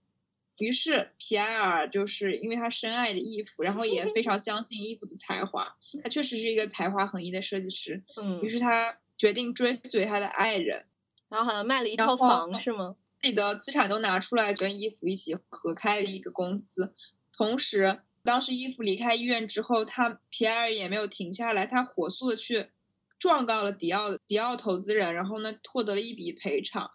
[0.58, 8.02] 于是皮埃尔就是因为他深爱着义父，然后也非常相信义父的才华，他确实是一个才华横溢的设计师。
[8.16, 10.86] 嗯于，是他决定追随他的爱人，
[11.30, 12.96] 然后好像卖了一套房是吗？
[13.20, 16.94] 自己的资产都拿出来，跟伊芙一起合开了一个公司。
[17.38, 22.72] 同时，当时伊芙离开医院之后，他皮埃尔也没有停下来，他火速的去
[23.18, 26.90] 状告了迪奥迪奥投资人，然后呢获得了一笔赔偿。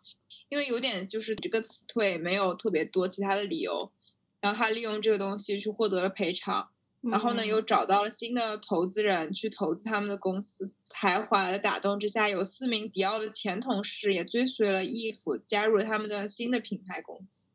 [0.49, 3.93] 因为有点就是这个辞退没有特别多其他的理由，
[4.40, 6.69] 然后他利用这个东西去获得了赔偿。
[7.03, 10.73] 然后呢，嗯又找到了新的投资人去投资他们的公司。
[10.88, 17.47] 才华的打动之下，有四名迪奥的前同事也追随了伊芙，加入了他们的新的品牌公司。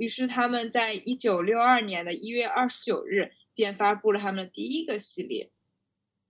[0.00, 5.50] 于是他们在一九六二年的一月二十九日便发布了他们的第一个系列，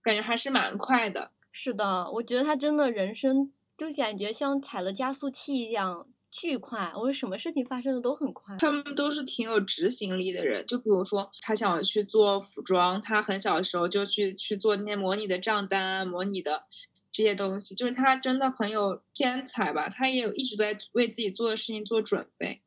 [0.01, 1.31] 感觉还是蛮快的。
[1.53, 8.57] 是的，我觉得他真的人生就感觉像踩了加速器一样巨快，我什么事情发生的都很快。
[8.57, 16.65] 他们都是挺有执行力的人，就比如说他想去做服装，他很小的时候就去去做那些模拟的账单啊，模拟的
[17.09, 22.61] 这些东西，就是他真的很有天才吧，他也有一直在为自己做的事情做准备。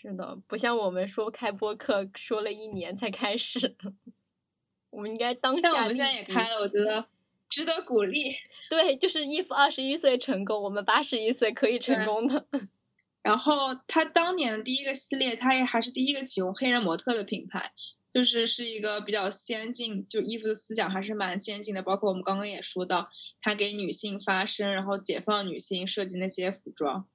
[0.00, 3.76] 是的，不像我们说开播课说了一年才开始，
[4.90, 7.04] 我们应该当下但我们现在也开了，我觉得
[7.48, 8.32] 值得鼓励。
[8.70, 12.46] 对，就是伊芙二十一岁成功，我们八十一岁可以成功的。
[13.22, 17.72] 然后他当年的第一个系列，他也还是第一个启用黑人模特的品牌，
[18.14, 21.82] 就是是一个比较先进，就衣服的思想还是蛮先进的。
[21.82, 23.10] 包括我们刚刚也说到，
[23.42, 27.08] 他给女性发声，然后解放女性，设计那些服装。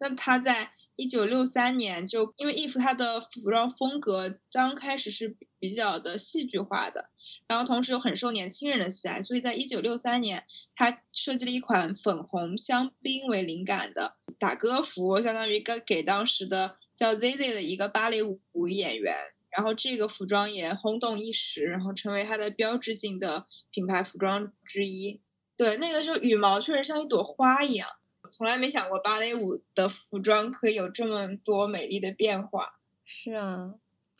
[0.00, 0.72] 那他在。
[0.98, 7.10] 一九六三年，就因为伊芙它的服装风格刚开始是比较的戏剧化的，
[7.46, 19.14] 然后同时又很受年轻人的喜爱，所以在一九六三年，他设计了一款粉红香槟为灵感的打歌服，相当于一个给当时的叫 z z 的一个芭蕾舞演员，
[19.56, 25.20] 然后这个服装也轰动一时，然后成为它的标志性的品牌服装之一。
[25.56, 27.88] 对，那个时候羽毛确实像一朵花一样。
[28.28, 32.78] 从来没想过芭蕾舞的服装可以有这么多美丽的变化。
[33.04, 33.74] 是啊，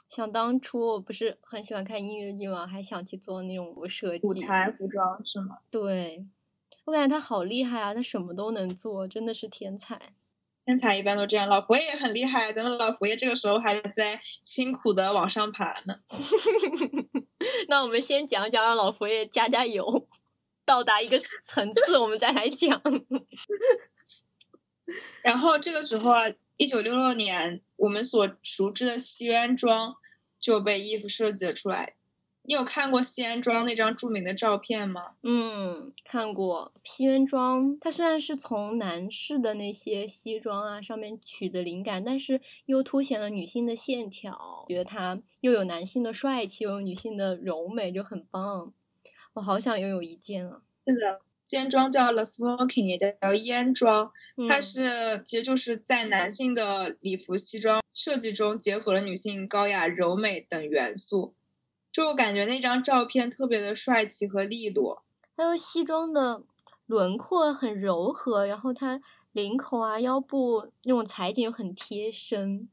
[0.08, 2.66] 想当初我不是很喜欢看音乐剧吗？
[2.66, 4.26] 还想去做那种设计。
[4.26, 5.58] 舞台服装是吗？
[5.70, 6.26] 对，
[6.86, 10.14] 我感觉他好厉害啊，他什么都能做，真的是天才。
[10.64, 16.00] 天才一般都这样，老佛爷也很厉害，咱们老佛爷这个时候还在辛苦的往上爬呢。
[17.68, 20.06] 那我们先讲讲，让老佛爷加加油，
[20.66, 22.82] 到达一个层次，我们再来讲。
[25.22, 26.22] 然后这个时候啊，
[26.56, 29.96] 一九六六年，我们所熟知的西安装
[30.40, 31.94] 就被衣服设计了出来。
[32.42, 35.16] 你有看过西安装那张著名的照片吗？
[35.22, 36.72] 嗯，看过。
[36.82, 48.72] 西安装它虽然是从男士的那些西装啊上面取的灵感，但是又凸显了女性的线条，觉得它又有男性的帅气，又有女性的柔美，就很棒。
[49.34, 50.62] 我好想拥有一件啊！
[50.86, 51.20] 是的。
[51.48, 54.12] 间装叫 the smoking，也叫叫烟装，
[54.48, 61.34] 它是其实就是在男性的礼服西装设计中结合了女性高雅、柔美等元素，
[61.90, 65.02] 就我感觉那张照片特别的帅气和利落。
[65.36, 66.42] 还有西装的
[66.86, 69.00] 轮廓很柔和，然后它
[69.32, 72.68] 领口啊、腰部那种裁剪又很贴身。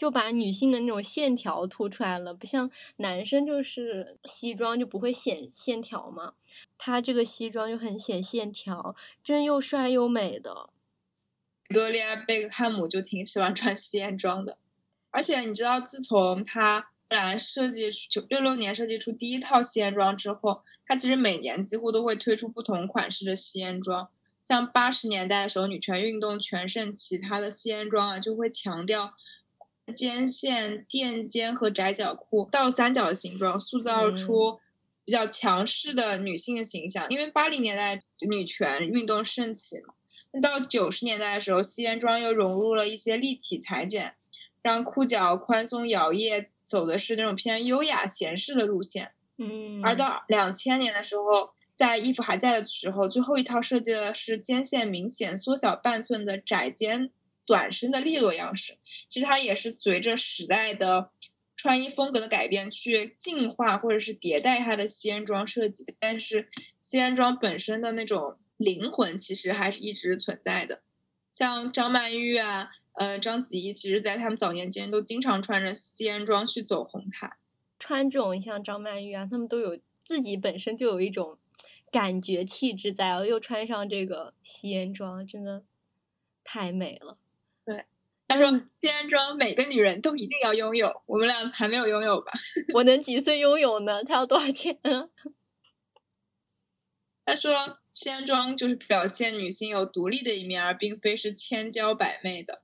[0.00, 6.32] 就把女性的那种线条突出来了，不像男生就是西装就不会显线条嘛，
[6.78, 10.70] 他这个西装就很显线条，真又帅又美的。
[11.68, 14.56] 维多利亚贝克汉姆就挺喜欢穿西装的，
[15.10, 24.08] 而且你知道，自从他来设计九六六年设计出第一套西装之后，他其实每年几乎都会推出不同款式的西装。
[24.46, 29.12] 像八十年代的时候，女权运动全盛期，他的西装啊就会强调。
[29.90, 34.58] 肩线、垫肩和窄脚裤、倒三角的形状，塑造出
[35.04, 37.06] 比较强势的女性的形象。
[37.10, 37.98] 因为八零年代
[38.28, 39.94] 女权运动盛起嘛，
[40.32, 44.14] 那到九十年代的时候，西装又融入了一些立体裁剪，
[44.62, 49.12] 让裤脚宽松摇曳，走的是那种偏优雅闲适的路线。
[49.38, 57.10] 嗯，而到两千年的时候，在衣服还在的时候，最后一套设计的是肩线明显缩小半寸的窄肩。
[57.50, 61.10] 短身的利落样式，其实它也是随着时代的
[61.56, 65.84] 穿衣风格的改变去进化或者是迭代它的西安装设计。
[65.98, 66.48] 但是
[66.80, 70.82] 西安装本身的那种灵魂其实还是一直存在的。
[71.32, 77.32] 像张曼玉啊，呃，章子怡，其实在他们早年间都经常穿着西安装去走红毯。
[77.80, 81.36] 穿这种像张曼玉啊，他们都有自己本身就有一种
[81.90, 85.64] 感觉气质在，又穿上这个西安装，真的
[86.44, 87.18] 太美了。
[88.30, 92.30] 他说：“西安装每个女人都一定要拥有，我们俩还没有拥有吧？
[92.74, 94.04] 我能几岁拥有呢？
[94.06, 95.08] 他要多少钱啊？”
[97.26, 102.62] 他说：“西安装就是表现女性有独立的一面，而并非是千娇百媚的。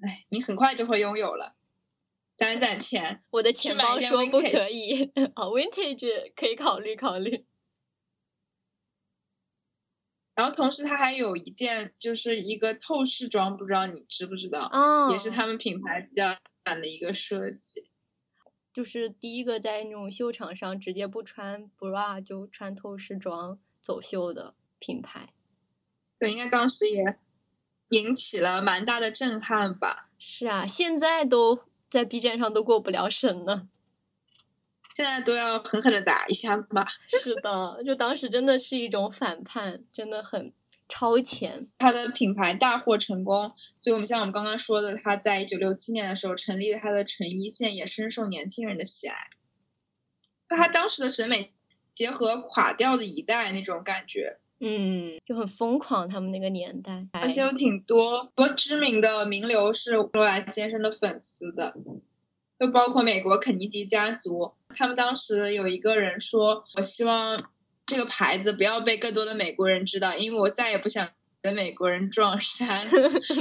[0.00, 1.54] 哎，你很快就会拥有了，
[2.34, 3.22] 攒攒钱。
[3.32, 7.44] 我的钱包说不可以啊， vintage 可以考虑考虑。”
[10.34, 14.68] 然后同时，它还有一件，就是一个透视装，不知道你知不知道？
[14.72, 17.88] 哦，也是他们品牌比较版的一个设计，
[18.72, 25.32] 就是第一个在那种秀场上直接不穿 bra 就穿透视装走秀的品牌。
[26.18, 27.18] 对，应该当时也
[27.90, 30.08] 引起了蛮大的震撼吧？
[30.18, 33.68] 是啊，现在都在 B 站上都过不了审呢。
[34.94, 36.86] 现在都要狠狠的打一下吧。
[37.10, 40.52] 是的，就当时真的是一种反叛，真的很
[40.88, 41.66] 超前。
[41.78, 49.16] 他的品牌大获成功，所以我们像我们刚刚说的，他在一九六七年的时候成立了他的成衣线，也深受年轻人的喜爱。
[50.48, 51.52] 那他当时的审美
[51.90, 56.08] 结合垮掉的一代那种感觉，嗯，就很疯狂。
[56.08, 61.74] 他们那个年代，而且有挺多多知名的名流是罗兰先生的粉丝的。
[62.58, 67.50] 就包括美国肯尼迪家族，他们当时有一个人说：“我希望
[67.84, 71.08] 这个牌子不要被更多的美国人知道，因为我再也不想
[71.42, 72.86] 跟美国人撞衫。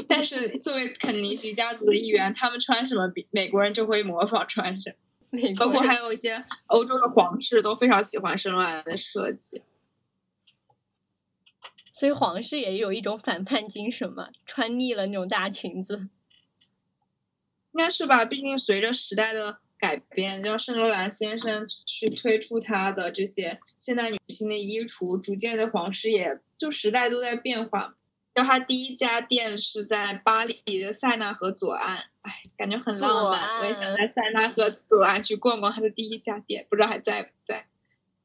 [0.09, 4.95] 但是作为肯尼迪家族的一员，他们穿什么，美国人就会模仿穿什么。
[5.57, 9.61] 包括还有一些欧洲的皇室都非常喜欢圣罗兰的设计。
[11.91, 16.09] 所以皇室也有一种反叛精神嘛，穿腻了那种大裙子。
[17.73, 27.95] 应该是吧，毕竟随着时代的改变，就圣罗兰先生去推出他的这些现代女性的衣橱，逐渐的皇室也就时代都在变化。
[28.35, 37.67] 就他第一家店是在巴黎的塞纳河左岸，哎，感觉很浪漫，我也想在塞纳河左岸去逛逛他的第一家店，不知道还在不在。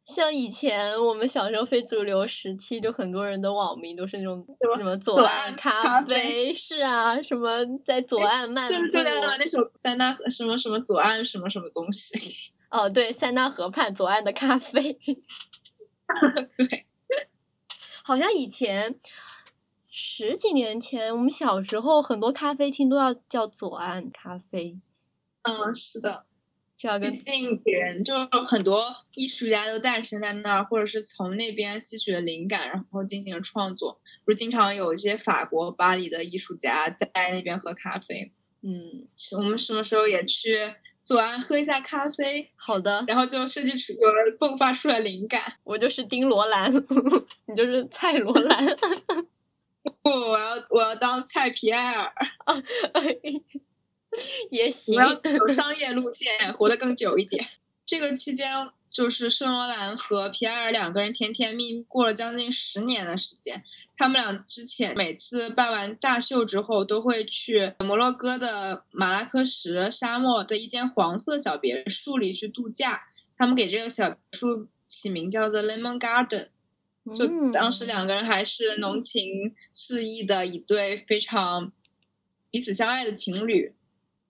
[0.08, 4.44] 像以前我们小时候非主流时期，就很多人的网名都是那种
[4.78, 7.50] 什么左岸咖啡，是啊，什么
[7.84, 12.34] 在左岸漫步，就是那首塞纳河什么什么左岸什么什么东西。
[12.72, 14.94] 哦，对，塞纳河畔左岸的咖啡。
[16.56, 16.86] 对，
[18.02, 18.98] 好像以前
[19.90, 24.80] 十几年前，我们小时候很多咖啡厅都要叫左岸咖啡。
[25.42, 26.24] 嗯，是的。
[27.00, 28.14] 毕竟别人就
[28.46, 34.00] 很多艺术家都诞生在那儿，或者是从那边吸取了灵感，然后进行了创作。
[34.24, 38.30] 不是经常有一些法国巴黎的艺术家在那边喝咖啡。
[38.62, 40.72] 嗯，我们什么时候也去
[41.02, 42.48] 左岸喝一下咖啡？
[42.54, 43.04] 好的。
[43.08, 45.54] 然后就设计出有了迸发出了灵感。
[45.64, 46.72] 我就是丁罗兰，
[47.46, 48.64] 你就是蔡罗兰。
[50.02, 52.12] 不，我要我要当蔡皮埃尔。
[54.50, 57.46] 也行，我要走商业路线，活得更久一点。
[57.84, 63.62] 这个期间，就是圣罗兰和皮埃尔两个人甜甜蜜蜜过了将近十年的时间。
[63.96, 73.04] 他们俩之前每次办完大秀之后，都会去摩洛哥的马拉喀什沙漠的一间黄色小别墅里去度假。
[73.36, 76.48] 他们给这个小别墅起名叫做 Lemon Garden，
[77.16, 81.72] 就当时两个人还是浓情四溢的一对非常
[82.50, 83.72] 彼此相爱的情侣。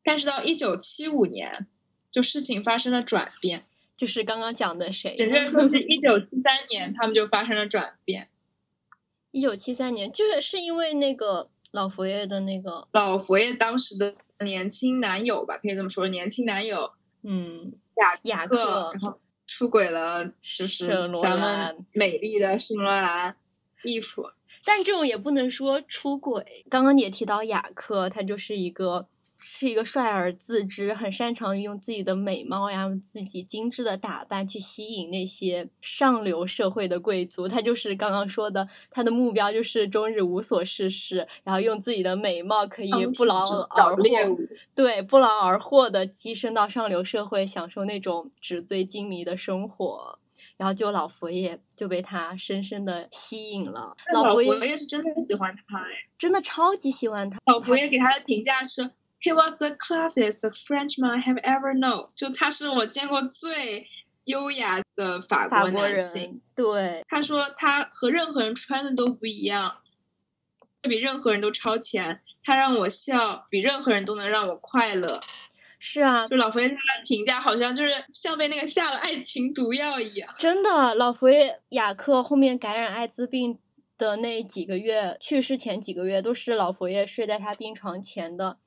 [0.02, 1.66] 但是到一九七五年，
[2.10, 5.14] 就事情发生了转变，就是刚刚讲的谁？
[5.14, 8.30] 准确说是一九七三年，他们就发生了转变。
[9.30, 16.92] 一九七三年，就是是因为那个老佛爷的那个老佛爷当时的年轻男友吧，可以这么说，年轻男友，
[17.22, 20.88] 嗯，雅雅克，然后出轨了，就是
[21.20, 23.36] 咱们美丽的圣罗兰
[23.84, 24.30] 衣服。
[24.64, 26.64] 但这种也不能说出轨。
[26.70, 29.06] 刚刚你也提到雅克，他就是一个。
[29.40, 37.46] 是一个帅而自知，很擅长用自己的美貌呀，自己精致的打扮去吸引那些上流社会的贵族。
[37.46, 44.02] 他就是刚刚说的，他的目标就是终日无所事事，然后用自己的美貌可以不劳而获，
[44.74, 50.18] 对，不劳而获的跻身到上流社会，享受那种纸醉金迷的生活。
[50.56, 53.96] 然后就老佛爷就被他深深的吸引了。
[54.12, 55.84] 老佛爷是真的喜欢他哎，
[56.16, 57.38] 真的超级喜欢他。
[57.46, 58.90] 老佛爷给他的评价是。
[59.20, 62.10] He was the classiest Frenchman I have ever known。
[62.14, 63.88] 就他是我见过最
[64.24, 66.40] 优雅的法国男性。
[66.54, 69.78] 对，他说他和任何人穿的都不一样，
[70.82, 72.20] 比任何人都超前。
[72.44, 75.20] 他让我笑，比任何人都能让我快乐。
[75.80, 80.32] 是啊，就老佛爷他的评价好像就是像被那个下了爱情毒药一样。
[80.36, 83.58] 真的，老佛爷雅克后面感染艾滋病
[83.96, 88.58] 的那几个月，去世前几个月都是老佛爷睡在他病床前的。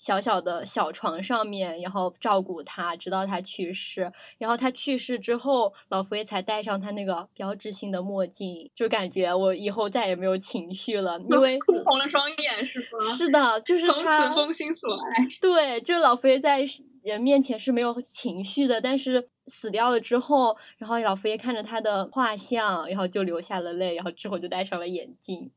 [0.00, 4.10] 小小的小床上面，然后照顾他，直到他去世。
[4.38, 13.14] 然后他去世之后，老佛爷才戴上他那个标志性的墨镜，就感觉我以后再也没有情绪了，因为哭红了双眼，是吗？
[13.14, 15.28] 是的，就是从此封心所爱。
[15.38, 16.64] 对，就老佛爷在
[17.02, 25.50] 人面前是没有情绪的，但是死掉了之后，然后老佛爷看着他的画像，然后就流下了泪，然后之后就戴上了眼镜。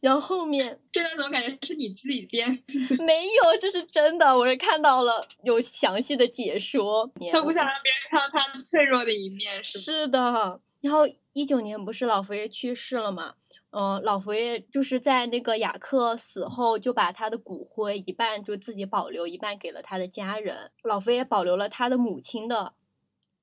[0.00, 2.48] 然后后面 这段怎么感觉是你自己编？
[3.04, 7.10] 没有，这是真的，我是看到了有详细的解说。
[7.32, 10.60] 他不想让别人看到他脆弱的一面，是是的。
[10.80, 11.00] 然后
[11.32, 13.34] 一九年不是老佛爷去世了嘛？
[13.70, 20.70] 嗯，老佛爷就是在那个雅克死后，就把他的骨灰一半就自己保留，一半给了他的家人。
[20.84, 22.72] 老佛爷保留了他的母亲的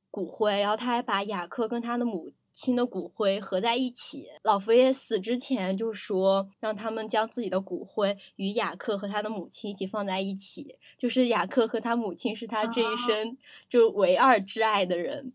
[0.10, 2.32] 骨灰，然后他还把雅克跟他的母。
[2.56, 13.38] 亲的骨灰合在一起，老佛爷死之前就说让他们将自己的骨灰与雅克和他的母亲一起放在一起，就是雅克和他母亲是他这一生
[13.68, 15.34] 就唯二挚爱的人。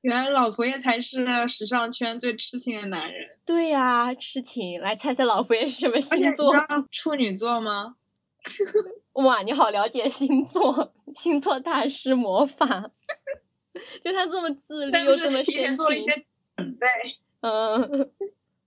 [0.00, 3.28] 原来老佛爷才是时尚圈最痴情的男人。
[3.44, 4.80] 对呀，痴情！
[4.80, 6.52] 来猜猜老佛爷是什么星座？
[6.90, 7.96] 处女座吗？
[9.12, 12.90] 哇，你好了解星座， 星座大师魔法。
[14.04, 16.24] 就他这么自律又这么提前做了一些
[16.56, 16.86] 准备。
[17.40, 18.10] 嗯，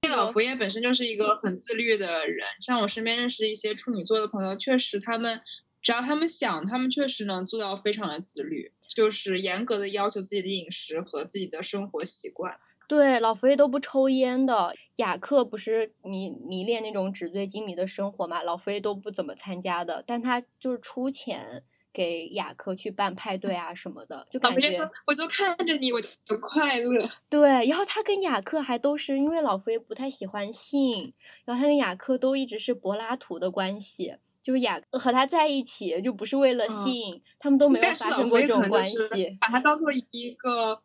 [0.10, 5.42] 老佛爷本身就是一个很自律的人，像我身边认识一些处女座的朋友，确实他们
[5.82, 12.58] 只要他们想，他们确实能做到非常的自律，就是严格的要求自己的饮食和自己的生活习惯。
[12.88, 14.72] 对，老佛爷都不抽烟的。
[14.98, 21.64] 雅克不是迷迷恋那种纸醉金迷的生活嘛，老佛爷都不怎么参加的，但他就是出钱
[21.96, 27.10] 给雅克去办派对啊什么的，就感觉老佛爷说：“我就看着你，我就快乐。
[27.30, 27.66] 对。
[27.68, 31.14] 然后他跟雅克还都是因为老佛爷不太喜欢性，
[31.46, 34.16] 然后他跟雅克都一直是柏拉图的关系。
[34.42, 40.80] 就是雅和他在一起，就不是为了嗯性，他们都没有发生过这种关系，把它当做一个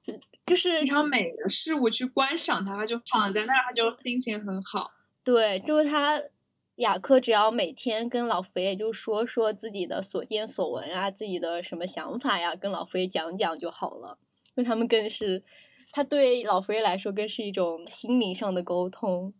[0.47, 4.91] 就是非常美的事物去观赏它，他就躺在那儿，他就心情很好。
[5.23, 6.19] 对，就是他
[6.81, 14.17] 雅克只要每天跟老佛爷就说说自己的所见所闻啊，自己的什么想法呀，跟老佛爷讲讲就好了。
[14.55, 15.45] 因为他们更是，
[15.93, 19.35] 他对老佛爷来说更是一种心灵上的沟通。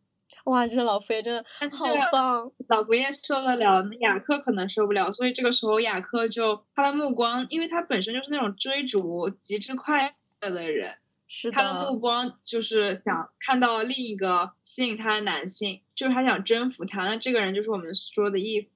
[0.45, 1.43] 哇，这老佛爷真的
[1.79, 2.53] 好棒！
[2.69, 10.99] 老佛爷受得了，雅克可能受不了，所以这个时候雅克就他的目光，因为他本身就是那种追逐极致快乐的人，
[11.33, 17.05] 是他的目光就是想看到另一个吸引他的男性，就是他想征服他。
[17.05, 18.69] 那这个人就是我们说的义父，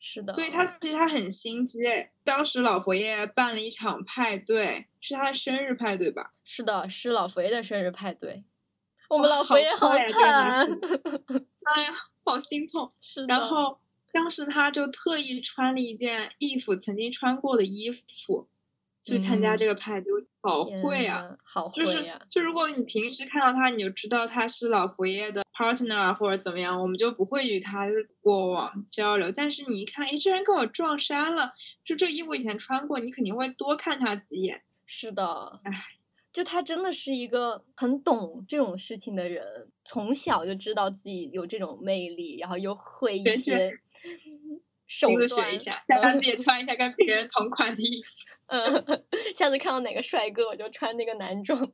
[0.00, 1.78] 是的，所以他其实他很心机。
[2.24, 6.32] 当时老佛爷办了一场派对，是他的生日派对吧？
[6.42, 8.42] 是的，是老佛爷的生日派对。
[9.08, 10.02] 我们老佛爷好惨，
[11.76, 11.94] 哎呀，
[12.24, 12.92] 好心痛。
[13.00, 13.26] 是的。
[13.28, 13.78] 然后
[14.10, 18.48] 当时他就特意穿了一件义父曾经穿过的衣服
[19.02, 21.22] 去参加嗯这个派对，好天会啊！
[21.22, 29.30] 呐，好就是会呀、就如果你平时看到他，你就知道他是老佛爷的 partner 啊或者怎么样，我们就不会与他就是过往交流。
[29.32, 31.52] 但是你一看，哎，这人跟我撞衫了，
[31.84, 34.62] 就这衣服以前穿过，你肯定会多看他几眼。
[34.86, 35.72] 是的唉，
[36.32, 43.78] 就他真的是一个很懂这种事情的人，从小就知道自己有这种魅力，然后又会一些
[44.92, 48.10] 手学一下，下次也穿一下跟别人同款的衣服。
[48.48, 49.02] 嗯，
[49.34, 51.72] 下次看到哪个帅哥，我就穿那个男装，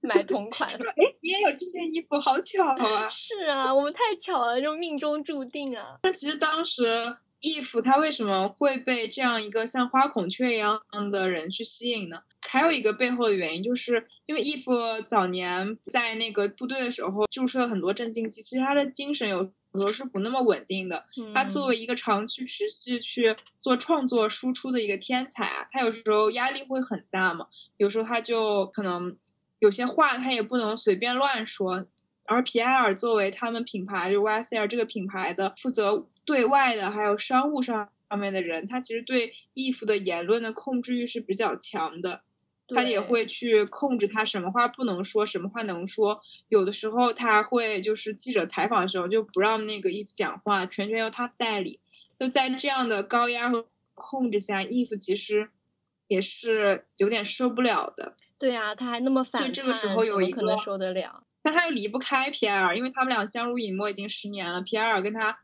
[0.00, 0.70] 买同款。
[0.70, 3.06] 说，诶，你也有这件衣服，好巧啊！
[3.10, 5.98] 是啊，我们太巧了，就命中注定啊。
[6.02, 10.80] 那其实当时 if 他为什么会被这样一个像花孔雀一样
[11.12, 12.22] 的人去吸引呢？
[12.48, 21.04] 还有一个背后的原因，就是因为 if 早年在那个部队的时候注射了很多镇静剂，其实他的精神有时候是不那么稳定的。
[21.34, 27.46] 他作嗯为一个长期持续去做创作输出的一个天才啊，他有时候压力会很大嘛，
[27.76, 29.16] 有时候他就可能
[29.58, 31.86] 有些话他也不能随便乱说。
[32.26, 42.22] 而皮埃尔作为他们品牌就 YSL 这个品牌的负责对外的还有商务上上面的人，他其实对义父的言论的控制欲是比较强的。
[42.68, 46.20] 他也会去控制他什么话不能说，什么话能说。
[46.48, 51.80] 有的时候他会就是记者采访的时候就不让那个伊芙讲话，全权由他代理。
[52.18, 55.50] 就在这样的高压和控制下，伊芙其实
[56.08, 58.14] 也是有点受不了的。
[58.38, 61.22] 对啊，他还那么反叛，这个时候有一个可能个受得了？
[61.42, 64.62] 但他又离不开皮埃尔，因为他们俩相濡以沫已经十年了。
[64.62, 65.38] 皮埃尔跟他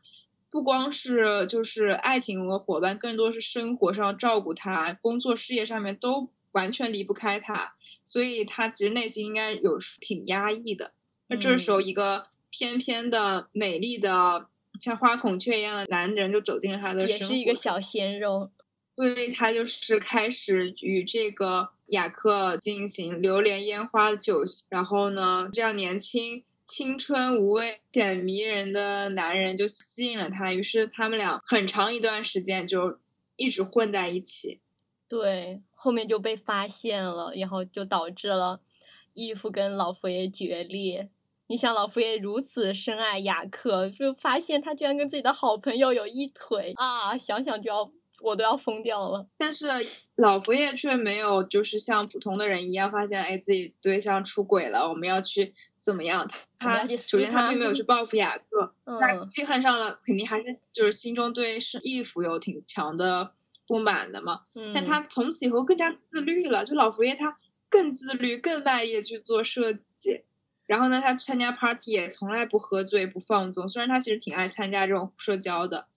[0.49, 7.75] 不光是就是爱情和伙伴，更多是生活上照顾他，工作事业上面都完全离不开他，
[8.05, 10.93] 所以他其实内心应该有时挺压抑的。
[11.27, 14.47] 那这时候，嗯一个翩翩的、美丽的
[14.79, 18.51] 像花孔雀一样的男人就走进了他的也生活，是一个小鲜肉。
[18.93, 32.99] 所以他就是开始与这个雅克进行流连烟花的酒席，然后呢，这样年轻、青春无畏且迷人的男人就吸引了他，于是他们俩很长一段时间就
[33.37, 34.59] 一直混在一起。
[35.07, 38.59] 对，后面就被发现了，然后就导致了
[39.13, 41.09] 义父跟老佛爷决裂。
[41.47, 47.17] 你想，老佛爷如此深爱雅克，就发现他居然跟自己的好朋友有一腿啊！
[47.17, 49.27] 想想就要，我都要疯掉了。
[49.39, 49.67] 但是
[50.17, 56.29] 老佛爷却没有，就是像普通的人一样发现，哎，自己对象出轨了，我们要去怎么样？
[56.59, 63.33] 他我们要去撕首先他他并没有去报复雅克，那嗯，记恨上了，肯定还是就是心中对是义父有挺强的
[63.71, 64.41] 不满的嘛。
[64.73, 67.37] 但嗯他从此以后更加自律了，就老佛爷他
[67.69, 70.23] 更自律、更卖力的去做设计。
[70.65, 73.69] 然后呢，他参加 party 也从来不喝醉、不放纵。
[73.69, 75.87] 虽然他其实挺爱参加这种社交的，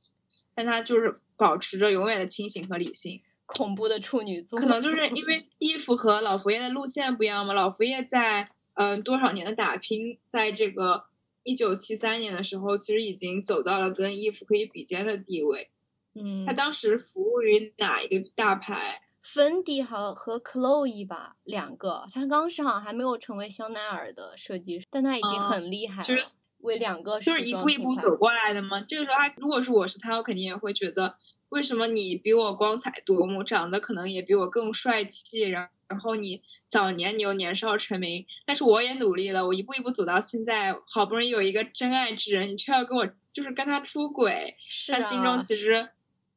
[0.55, 3.21] 但他就是保持着永远的清醒和理性。
[3.47, 7.53] 恐怖的处女座，可能就是因为 衣服和老佛爷的路线不一样嘛。
[7.53, 11.05] 老佛爷在嗯、呃多少年的打拼，在这个
[11.43, 15.71] 一九七三年的时候，其实已经走到了跟衣服可以比肩的地位。
[16.15, 19.01] 嗯他，当时服务于哪一个大牌？
[19.23, 22.07] 粉底和和 Chloe 吧，两个。
[22.13, 26.03] 他当时好像还没有成为香奈儿的设计师，但他已经很厉害了。
[26.03, 26.23] 就是
[26.59, 28.81] 为两个就是一步一步走过来的嘛。
[28.83, 31.17] 这个时候，他如果是我是他，我肯定也会觉得，
[31.49, 44.55] 为什么你比我光彩夺目，长得可能也比我更帅气，然然后你早年你又年少成名，但是我也努力了，我一步一步走到现在，好不容易有一个真爱之人，你却要跟我就是跟他出轨，
[44.93, 45.89] 他心中其实。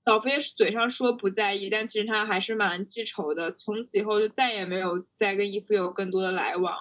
[0.08, 3.52] 老佛爷嘴上说不在意，但其实他还是蛮记仇的。
[3.52, 6.80] 从此以后就再也没有再跟伊芙有更多的来往了，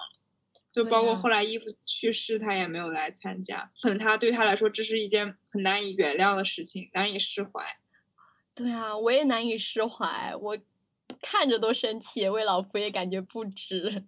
[0.71, 3.69] 就包括后来伊芙去世，他也没有来参加。
[3.81, 7.61] 可能他对他来说这是一件很难以原谅的事情，难以释怀。
[8.55, 10.57] 对啊，我也难以释怀，我
[11.21, 14.05] 看着都生气，为老佛爷感觉不值。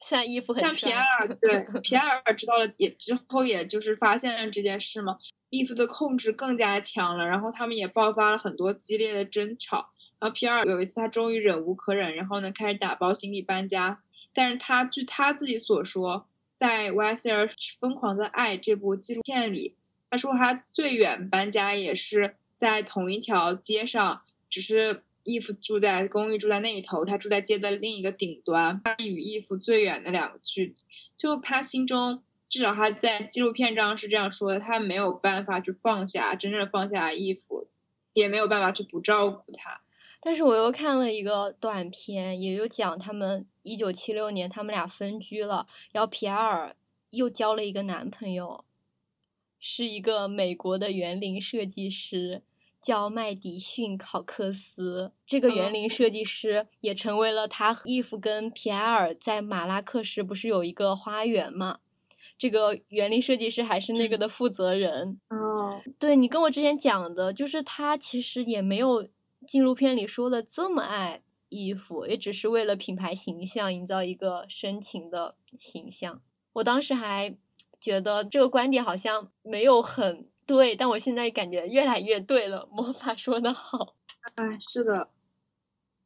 [0.00, 5.16] 现在义父很像皮埃尔，对 皮埃尔知道了也之后，也就是发现了这件事嘛。
[5.52, 9.90] 义父的控制更加强了，然后他们也爆发了很多激烈的争吵。
[10.18, 14.02] 然后皮尔有一次他终于忍无可忍，然后呢开始打包行李搬家。
[14.32, 19.74] 但是他据他自己所说，在《Y C R 疯狂的爱》这部纪录片里，
[20.08, 28.80] 他说他最远搬家也是在同一条街上，只是义父住在公寓住在那一头，他住在街的另一个顶端。
[28.82, 30.74] 他与义父最远的两个距离，
[31.18, 32.22] 就他心中。
[32.52, 37.66] 至少他在纪录片上是这样说的，他没有办法去放下，真正放下衣服，
[38.12, 39.80] 也没有办法去不照顾他。
[40.20, 46.76] 但是我又看了一个短片，也就讲他们一九七六年他们俩分居了，然后皮埃尔
[47.08, 48.66] 又交了一个男朋友，
[49.58, 52.42] 是一个美国的园林设计师，
[52.82, 55.12] 叫麦迪逊考克斯。
[55.24, 61.78] 这个园林设计师也成为了他伊芙跟皮埃尔在马拉克什不是有一个花园吗？
[62.42, 69.08] 这个园林设计师还是那个的负责人哦，对你跟我之前讲的，就是他其实也没有
[69.46, 76.20] 纪录片里说的这么爱衣服，也只是为了品牌形象营造一个深情的形象。
[76.54, 77.36] 我当时还
[77.80, 82.68] 觉得这个观点好像没有很对，但我现在感觉越来越对了。
[82.72, 83.94] 魔法说的好，
[84.34, 85.10] 哎，是的。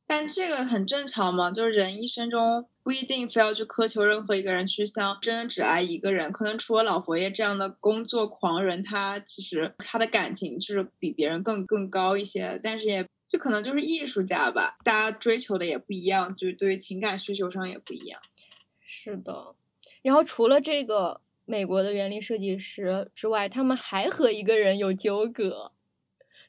[0.07, 6.31] 但这个很正常嘛，就是人一生中不一定非要去苛求任何一个人去像真的只爱一个人。
[6.31, 12.61] 可能除了老佛爷这样的工作狂人，他其实他的感情是比别人更更高一些。
[12.63, 18.21] 但是也就可能就是艺术家吧，大家追求的也不一样，就是对于情感需求上也不一样。
[18.81, 19.57] 是的，
[20.03, 25.73] 然后除了这个美国的园林设计师之外，他们还和一个人有纠葛，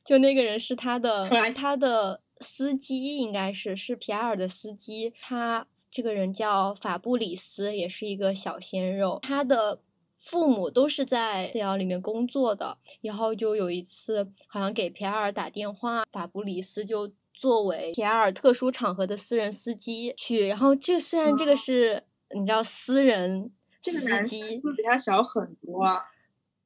[0.05, 2.21] 就那个人是他的他的。
[2.39, 5.65] 司机应该是是皮埃尔的司机，他
[5.97, 9.17] 这个人叫法布里斯，也是一个小鲜肉。
[9.23, 9.81] 他的
[10.15, 20.45] 父母都是在 C L 里面工作的，然后就有一次好像给皮埃尔打电话，法布里斯就作为皮埃尔特殊场合的私人司机去。
[20.45, 22.03] 然后这虽然这个是
[22.35, 25.99] 你知道私人司机，比他小很多，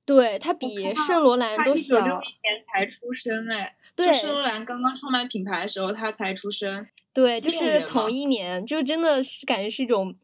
[0.05, 1.95] 对他比圣罗兰都小。
[1.95, 3.77] 一九六一年才出生哎。
[3.95, 6.85] 对，圣罗兰刚刚创办品牌的时候，他才出生。
[7.13, 10.15] 对，就是同一年，就真的是感觉是一种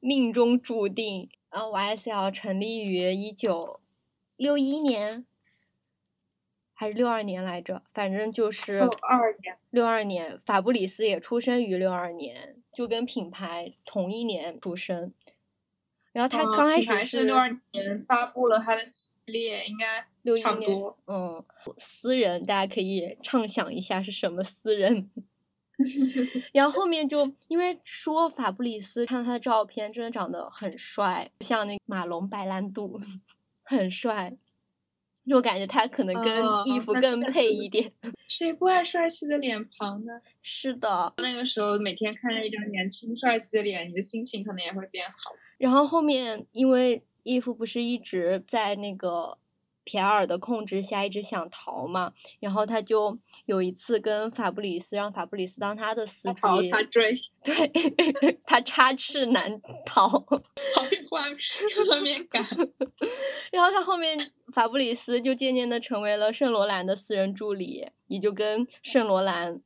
[0.00, 1.28] 命中注定。
[1.50, 3.80] 然后 YSL 成立于一九
[4.36, 5.26] 六一年，
[6.72, 7.82] 还是六二年来着？
[7.92, 9.56] 反正就是六二年。
[9.70, 15.12] 六二年，法布里斯也出生于六二年，就跟品牌同一年出生。
[16.12, 20.82] 然后他刚开始是六二年发布了他的系列，应该六一年。
[21.06, 21.42] 嗯，
[21.78, 25.10] 私人大家可以畅想一下是什么私人。
[26.52, 33.00] 然后后面就因为说法布里斯看到他的照片，真的长得很帅，像那马龙白兰度，
[33.62, 34.36] 很帅。
[35.24, 37.92] 就感觉他可能跟衣服更配一点。
[38.26, 40.12] 谁不爱帅气的脸庞呢？
[40.42, 45.32] 是的，那个时候每天看着一张年轻帅气的脸，你的心情可能也会变好。
[45.58, 49.38] 然后后面，因为伊芙不是一直在那个
[49.84, 60.18] 皮埃尔的控制下，一直想逃嘛，然后他就有一次跟法布里斯，让法布里斯当他的司机，逃他追， 对他插翅难逃， 好
[61.10, 62.44] 画画面感。
[63.50, 64.16] 然后他后面
[64.52, 69.60] 法布里斯就渐渐的成为了圣罗兰的私人助理，也就跟圣罗兰。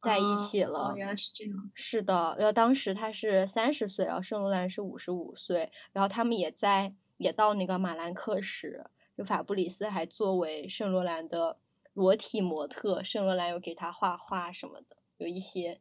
[0.00, 1.70] 在一起了，原来是这样。
[1.74, 8.84] 是的，然后当时他是三十岁，然后圣罗兰是五十五岁，然后他们也在也到那个马兰克什，
[9.16, 11.58] 就法布里斯还作为圣罗兰的
[11.94, 15.80] 裸体模特，圣罗兰有给他画画什么的，有一些，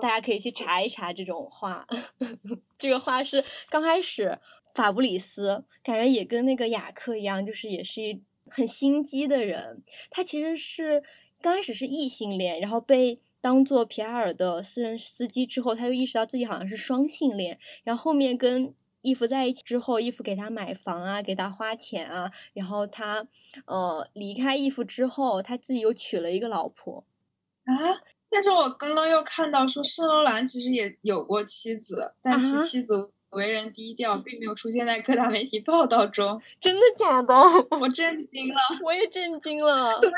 [0.00, 1.86] 大家可以去查一查这种画。
[2.78, 4.38] 这个画是刚开始
[4.74, 11.02] 法布里斯感觉也跟那个雅克一样，就是也是一很心机的人，他其实是
[11.40, 13.20] 刚开始是异性恋，然后被。
[13.40, 23.26] 当做皮埃尔的私人司机之后，他就意识到自己好像是双性恋，然后后面跟义父在一起之后，义父给他买房啊，给他花钱啊，然后他
[23.66, 27.04] 呃离开义父之后，他自己又娶了一个老婆
[27.64, 27.74] 啊。
[28.30, 33.10] 但是我刚刚又看到说圣罗兰其实也有过妻子，但其妻子。
[33.32, 36.40] 为人低调，并没有出现在各大媒体报道中。
[36.58, 37.34] 真的假的？
[37.78, 40.00] 我震惊了，我也震惊了。
[40.00, 40.10] 对，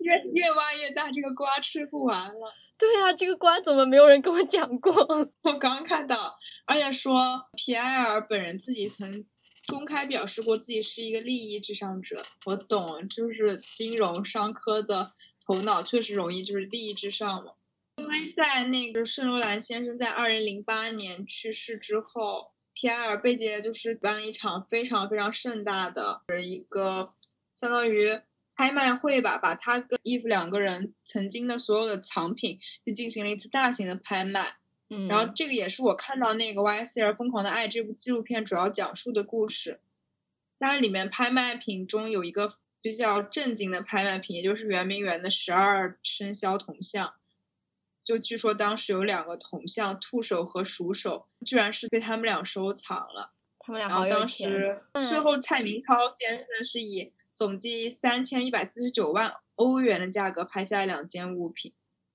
[0.00, 2.52] 越越挖越大，这个瓜吃不完了。
[2.78, 4.92] 对啊，这个瓜怎么没有人跟我讲过？
[5.42, 9.24] 我刚看到，而且说皮埃尔本人自己曾
[9.66, 12.22] 公开表示过自己是一个利益至上者。
[12.46, 15.12] 我懂，就是金融商科的
[15.44, 17.52] 头脑确实容易就是利益至上嘛。
[17.96, 22.52] 因为在那个圣罗兰先生在二零零八年去世之后。
[22.80, 27.08] 皮埃尔贝杰就是办了一场非常非常盛大的一个
[27.52, 28.20] 相当于
[28.58, 34.56] 拍卖会吧，把他跟伊芙两个人曾经的所有的藏品就进行了一次大型的拍卖。
[34.90, 39.78] 嗯，然后这个也是我看到那个《Y C R 疯狂的爱》这部纪录片主要讲述的故事。
[40.58, 47.14] 当然，里面拍卖品中有一个比较震惊的拍卖品，也就是圆明园的十二生肖铜像。
[48.02, 53.34] 就据说当时有两个铜像，兔首和鼠首，居然是被他们俩收藏了。
[53.60, 61.72] 他们俩好当时最后蔡明超先生是以总计三千一百四十九万欧元的价格拍下两件物品。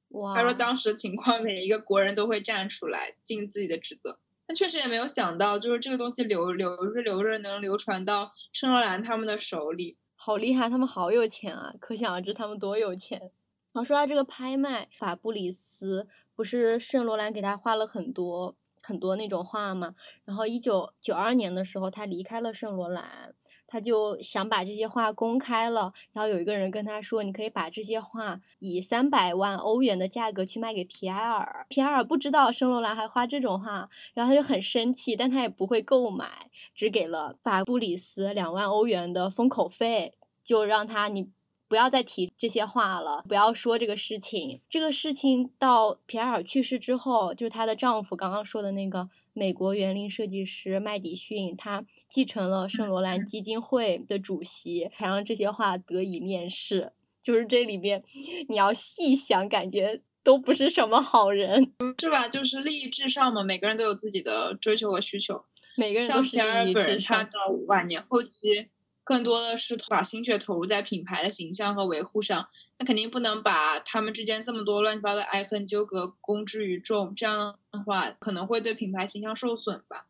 [0.10, 0.36] 哇！
[0.36, 4.20] 他说当时情况，每一个国人都会站出来尽自己的职责。
[4.46, 10.70] 但确实也没有想到，就是这个东西流流着流着能流传到圣罗兰他们的手里，好厉害！
[10.70, 13.18] 他们好有钱啊，可想而知他们多有钱。
[13.22, 13.32] 然
[13.76, 16.06] 后说到这个拍卖，法布里斯
[16.36, 19.96] 不是圣罗兰给他画了很多很多那种画嘛？
[20.26, 23.34] 然后一九九二年的时候，他离开了圣罗兰，
[23.74, 25.92] 他就想把这些画公开了。
[26.12, 40.14] 然后有一个人跟他说：“你可以把这些画以三百万欧元的价格去卖给皮埃尔。”皮埃尔不知道圣罗兰还画这种画，然后他就很生气，但他也不会购买，只给了法布里斯两万欧元的封口费，
[40.44, 41.32] 就让他你。
[41.70, 44.62] 不要再提这些话了，不要说这个事情。
[44.70, 56.94] 这个事情到皮埃尔去世之后，就是她的丈夫刚刚说的那个美国园林设计师麦迪逊，他继承了圣罗兰基金会的主席，才让这些画得以面世。
[57.22, 58.04] 就是这里面，
[58.50, 62.28] 你要细想，感觉都不是什么好人，是吧？
[62.28, 65.44] 就是利益至上嘛，每个人都有自己的追求和需求。
[65.76, 68.68] 每个人像皮埃尔本人，他到晚年后期。
[69.04, 72.48] 更多的是把心血投入在品牌的形象和维护上，
[72.78, 80.08] 那肯定不能把他们之间这么多乱七八糟的爱恨纠葛公之于众，这样的话可能会对品牌形象受损吧。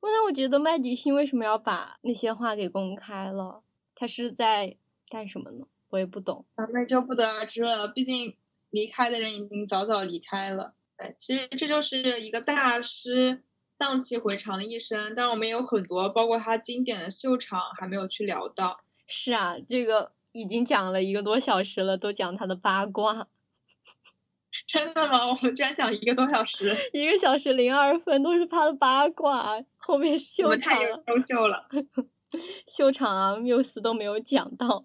[0.00, 3.62] 那我觉得麦迪逊为什么要把那些话给公开了？
[3.94, 4.76] 他是在
[5.08, 5.66] 干什么呢？
[5.90, 7.86] 我也不懂，咱们就不得而知了。
[7.88, 8.34] 毕竟
[8.70, 10.74] 离开的人已经早早离开了。
[10.96, 13.42] 哎，其实这就是一个大师。
[13.78, 18.80] 荡气回肠的一生，但是我们也有很多，包括他经典的秀场还没有去聊到。
[19.06, 23.28] 是啊，这个已经讲了一个多小时了，都讲他的八卦。
[24.66, 25.26] 真的吗？
[25.28, 31.68] 我们居然讲一个多小时， 一个小时零二分都是他的八卦，后面秀场太优秀了，
[32.66, 34.84] 秀场啊缪斯都没有讲到。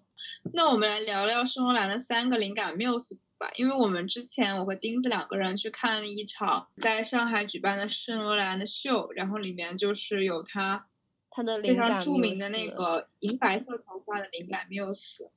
[0.52, 3.18] 那我们来聊聊圣罗兰的三个灵感缪斯。
[3.56, 10.86] 因为我们之前我和钉子两个人去看了一场在上海举办的圣罗兰的秀，然后里面就是有他
[11.30, 15.30] 他的非常著名的那个银白色头发的灵感缪斯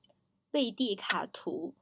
[0.52, 1.74] 贝蒂卡图，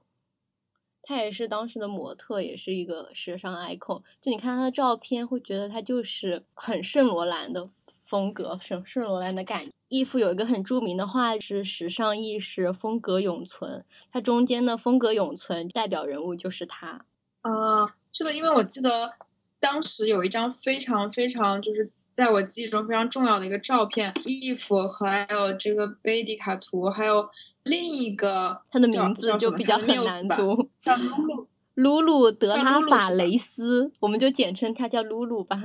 [1.03, 4.01] 他也是当时的模特，也是一个时尚 icon。
[4.21, 7.69] 就你看他的照片，会觉得他就是很圣罗兰的
[8.05, 9.71] 风格，圣圣罗兰的感觉。
[9.87, 13.85] 义父有一个很著名的画是“时尚意识，风格永存”。
[14.11, 17.05] 它中间的“风格永存”代表人物就是他。
[17.41, 19.13] 啊，是的，因为我记得
[19.59, 27.29] 当时有一张非常非常就是在我记忆中非常重要的一个照片，义父还有这个贝蒂卡图，还有
[27.63, 35.61] 另一个他的名字就比较很难读，叫露 露露露德拉法雷斯，我们就简称他叫露露吧。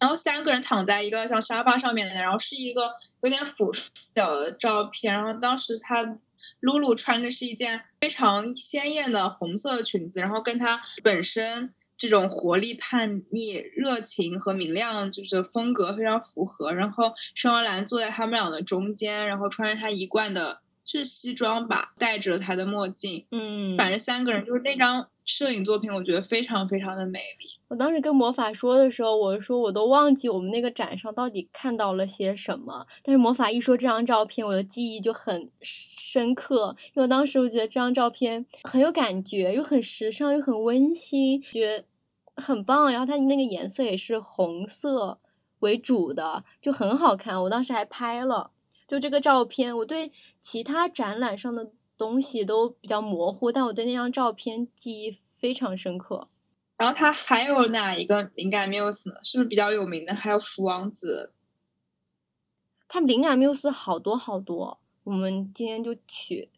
[0.00, 2.90] 然后三个人躺在一个像沙发上面的，然后是一个
[3.20, 3.70] 有点俯
[4.14, 5.14] 角的照片。
[5.14, 6.16] 然后当时他
[6.60, 16.72] 露露穿的是一件非常鲜艳的红色裙子，然后跟她本身这种活力、叛逆、热情和明亮就是风格非常符合。
[16.72, 20.60] 然后圣罗兰坐在他们俩的中间，然后穿着他一贯的
[20.98, 27.46] 是西装吧，戴着他的墨镜，嗯，反正三个人就是那张摄影作品，我觉得非常非常的美丽。
[27.68, 41.84] 我当时跟魔法说的时候，我说我都忘记我们那个展上到底看到了些什么，但是魔法一说这张照片，我的记忆就很深刻，因为当时我觉得这张照片很有感觉，又很时尚，又很温馨，觉得
[42.34, 42.90] 很棒。
[42.90, 45.20] 然后它那个颜色也是红色
[45.60, 47.40] 为主的，就很好看。
[47.44, 48.50] 我当时还拍了。
[48.90, 50.10] 就这个照片，我对
[50.40, 56.26] 其他展览上的东西都比较模糊，但我对那张照片记忆非常深刻。
[56.76, 59.16] 然后他还有哪一个灵感缪斯呢？
[59.22, 60.12] 是不是比较有名的？
[60.12, 61.32] 还有福王子。
[62.88, 66.48] 他灵感缪斯好多好多，我们今天就取。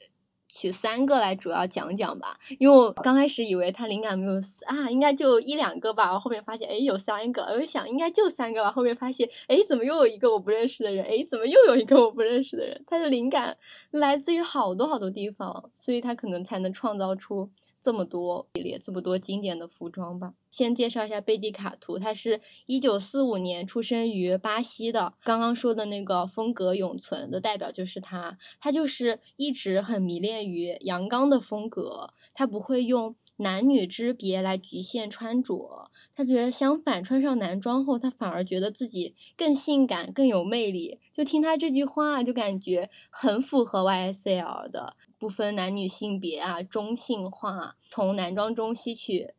[0.54, 4.34] 取三个来主要讲讲吧，因为我刚开始以为他灵感没有
[4.66, 13.56] 啊，应该就一两个吧，我后面发现哎有三个，我就想应该就三个吧，后面发现哎怎么又有一个我不认识的人，哎怎么又有一个我不认识的人，他的灵感
[13.90, 17.48] 来自于好多好多地方，所以他可能才能创造出。
[17.82, 20.34] 这么多系列，这么多经典的服装吧。
[20.48, 25.14] 先介绍一下贝蒂卡图，他是一九四五年出生于巴西的。
[25.24, 41.00] 刚刚说的那个风格永存的代表就是他，他就是一直很迷恋于阳刚的风格，他不会用男女之别来局限穿着，他觉得相反，穿上男装后，他反而觉得自己更性感、更有魅力。
[41.12, 44.96] 就听他这句话，就感觉很符合 YSL 的。
[45.22, 49.34] 不分男女性别啊，中性化，从男装中吸取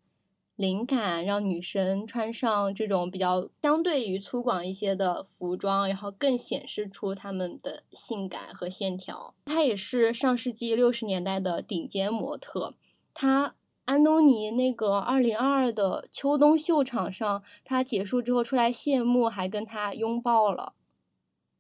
[0.55, 9.36] 灵感，让女生穿上这种比较相对于粗犷一些的服装，然后更显示出她们的性感和线条。
[9.43, 12.75] 她也是上世纪六十年代的顶尖模特。
[13.13, 20.71] 她安东尼那个二零二二的秋冬秀场上，她结束之后出来谢幕，还跟他拥抱了。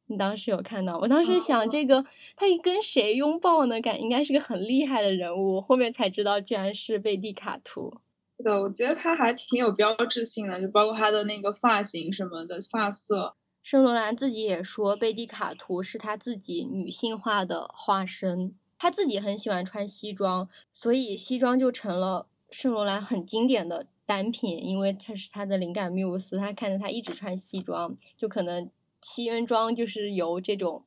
[0.07, 0.97] 你当时有看到？
[0.99, 2.03] 我当时想，这个
[2.35, 3.79] 他跟谁拥抱呢？
[3.81, 5.61] 感应该是个很厉害的人物。
[5.61, 8.01] 后面才知道，居然是贝蒂卡图。
[8.43, 13.35] 对，我觉得他还挺有标志性的，就包括他的那个发型什么的发色。
[13.61, 18.53] 圣罗兰自己也说，贝蒂卡图是他自己女性化的化身。
[18.77, 26.37] 他自己很喜欢穿西装，所以西装就成了圣罗兰很经典的单品，因为他是他的灵感缪斯。
[26.37, 28.69] 他看着他一直穿西装，就可能。
[29.03, 30.83] 西恩装就是由这种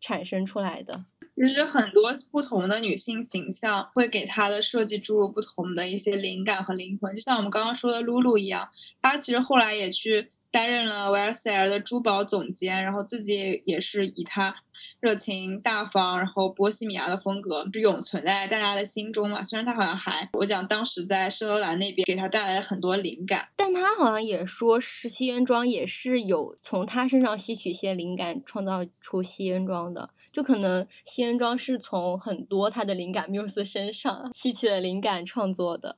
[0.00, 1.04] 产生出来的。
[1.36, 8.68] 其实很多不同的女性形象会给她的设计注入不同的一些灵感和灵魂，就像我们刚刚说的露露一样，
[9.00, 10.30] 她其实后来也去。
[10.52, 14.52] 担任了 YSL 的珠宝总监，然后自己也是以她
[15.00, 19.42] 热情大方，然后波西米亚的风格是永存在大家的心中嘛。
[19.42, 30.10] 虽然他好像还，我讲当时在圣罗兰那边给他带来了很多灵感，但他好像也说是西恩装也是有从他身上吸取一些灵感，创造出西恩装的。
[30.32, 35.96] 就可能西恩装是从很多他的灵感缪斯身上 吸取了灵感创作的。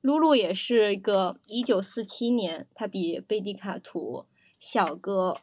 [0.00, 4.26] 露露也是一个一九四七年，他比贝蒂卡图
[4.58, 5.36] 小个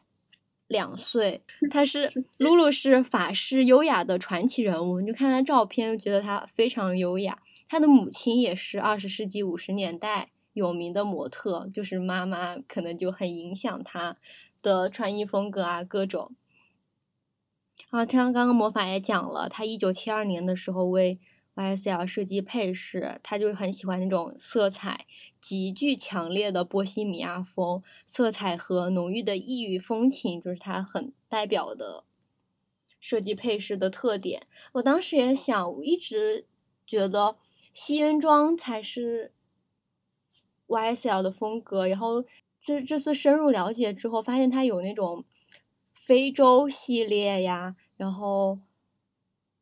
[0.66, 1.42] 两岁。
[1.70, 7.38] 她是露露是法式优雅的传奇人物，你就看她照片就觉得她非常优雅。
[7.68, 14.16] 她的母亲也是二十世纪五十年代有名的模特，就是妈妈可能就很影响她
[14.62, 16.32] 的穿衣风格啊，各种。
[17.90, 21.18] 啊，像刚刚魔法也讲了，她一九七二年的时候为。
[21.56, 25.06] YSL 设计配饰，他就很喜欢那种色彩
[25.46, 32.02] 极具强烈的波西米亚风，色彩和浓郁的异域风情，就是它很代表的
[32.98, 34.48] 设计配饰的特点。
[34.72, 36.46] 我当时也想，我一直
[36.84, 37.36] 觉得
[37.72, 39.30] 西恩装才是
[40.66, 42.24] YSL 的风格，然后
[42.60, 45.24] 这这次深入了解之后，发现它有那种
[45.92, 48.58] 非洲系列呀，然后。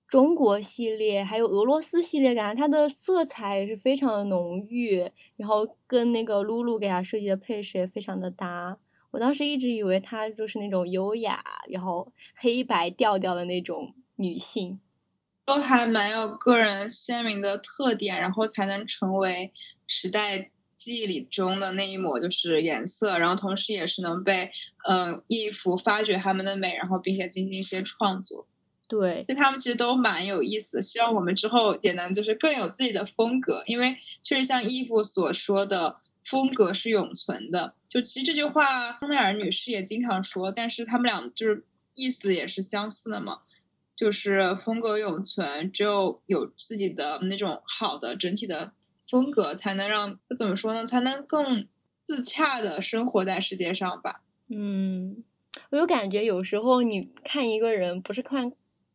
[0.07, 8.79] 中国系列还有俄罗斯系列，感觉它的色彩也是非常的浓郁，然后跟那个露露给他设计的配饰也非常的搭。
[9.11, 14.79] 我当时一直以为她就是那种优雅，然后黑白调调的那种女性，
[15.45, 19.53] 都还蛮有个人鲜明的特点，然后才能成为
[19.87, 24.51] 时代记忆里中的那一抹就是颜色，然后同时也是能被
[24.89, 28.47] 嗯衣服发掘他们的美，然后并且进行一些创作。
[28.87, 30.82] 对，所以他们其实都蛮有意思的。
[30.82, 37.74] 希望我们之后也能就是更有自己的风格，因为确实像伊芙所说的，风格是永存的。
[37.89, 41.64] 就其实这句话，香奈儿女士也经常说，但是他们俩就是
[41.95, 43.41] 意思也是相似的嘛，
[43.97, 48.72] 就是风格永存，只有有自己的那种好的整体的
[49.09, 50.87] 风格，才能让怎么说呢？
[50.87, 51.66] 才能更
[52.01, 54.20] 自洽的生活在世界上吧。
[54.49, 55.24] 嗯，
[55.70, 58.53] 我有感觉，有时候你看一个人，不是看。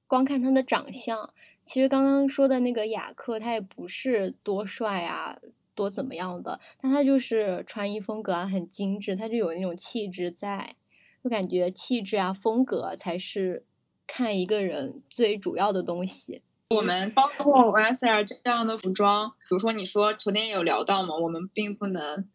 [0.10, 1.32] 光看他的长相，
[1.64, 5.38] 其实刚刚说的那个雅克，他也不是多帅啊，
[5.76, 10.76] 多怎么样的，但他就是穿衣风格啊很精致，他就有那种气质在，
[11.24, 13.64] 就感觉气质啊风格才是
[14.08, 16.42] 看一个人最主要的东西。
[16.72, 22.28] 我们包括 YSL 这样的服装，比如说你说昨天有聊到嘛，我们并不能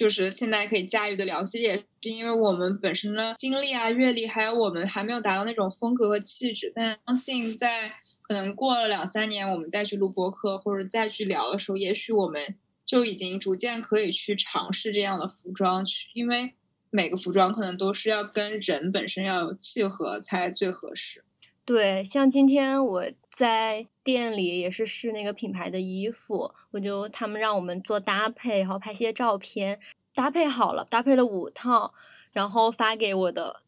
[0.00, 6.72] 就是现在可以驾驭得了，其实也是因为我们本身的经历啊、阅历，还有我们还没有达到那种风格和气质。
[6.74, 7.92] 但相信在
[8.22, 16.54] 可能过了两三年，我们再去录播客或者再去聊的时候，也许我们就已经逐渐可以去尝试这样的服装，去因为
[16.88, 21.22] 每个服装可能都是要跟人本身要有契合才最合适。
[21.66, 23.04] 对，像今天我。
[23.40, 29.80] 在店里也是试那个品牌的衣服，我就他们让我们做搭配，然后拍些照片，
[30.14, 31.94] 搭配好了，搭配了五套，
[32.32, 33.62] 然后发给我的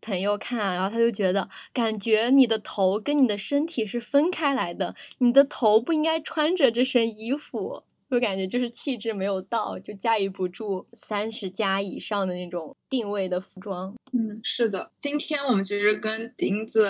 [0.00, 7.82] 朋友看，然后他就觉得感觉你的头跟你的身体是分开来的，你的头不应该穿着这身衣服。
[8.08, 13.94] 我感觉就是气质没有到，就驾驭不住三十加以上的那种定位的服装。
[14.12, 14.92] 嗯，是的。
[15.00, 16.88] 今天我们其实跟钉子，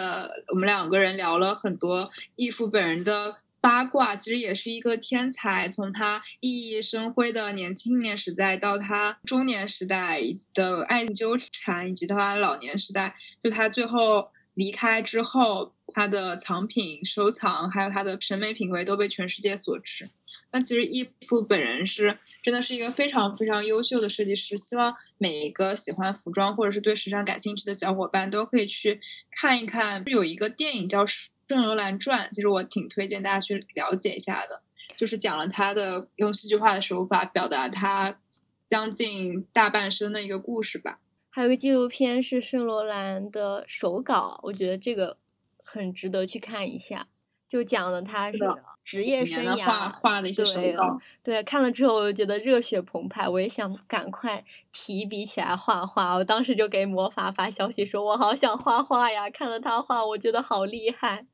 [0.49, 4.14] 我们两个人聊了很多义父本人的八卦。
[4.14, 10.21] 其实也是一个天才，从他熠熠生辉的年轻年时代到他中年时代
[10.53, 20.09] 的爱纠缠，以及到他老年时代，就他最后离开之后，他的藏品收藏还有他的审美品味都被全世界所知。
[20.53, 29.01] 那其实义父本人是真的是一个非常非常优秀的设计师，希望每一个喜欢服装或者是对时尚感兴趣的小伙伴都可以去
[29.31, 30.03] 看一看。
[30.07, 31.05] 有一个电影叫
[31.49, 34.62] 《圣罗兰传》，其实我挺推荐大家去了解一下的，
[34.97, 38.18] 就是讲了他的用戏剧化的手法表达他
[38.66, 41.01] 将近大半生的一个故事吧。
[41.31, 45.18] 还有个纪录片是圣罗兰的手稿，我觉得这个
[45.62, 47.09] 很值得去看一下，
[47.49, 48.39] 就讲了他是。
[48.87, 56.14] 职业生涯画画的一些手稿，对，看了之后我就觉得热血澎湃，我也想赶快提笔起来画画。
[56.14, 59.28] 我当时就给魔法发消息说，我好想画画呀！
[59.28, 61.26] 看了他画，我觉得好厉害。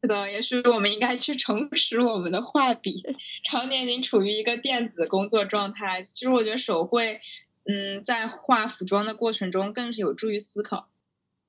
[0.00, 3.02] 是的，也是我们应该去重拾我们的画笔。
[3.42, 7.20] 常年已经处于一个电子工作状态，其实我觉得手绘，
[7.64, 10.88] 嗯，在画服装的过程中更是有助于思考。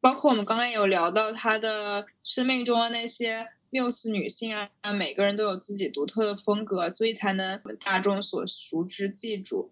[0.02, 3.50] 包括我们刚刚有聊到他的生命中的那些。
[3.74, 9.72] 缪斯女性啊，每个人都有自己独特的风格，所以才能大众所熟知记住。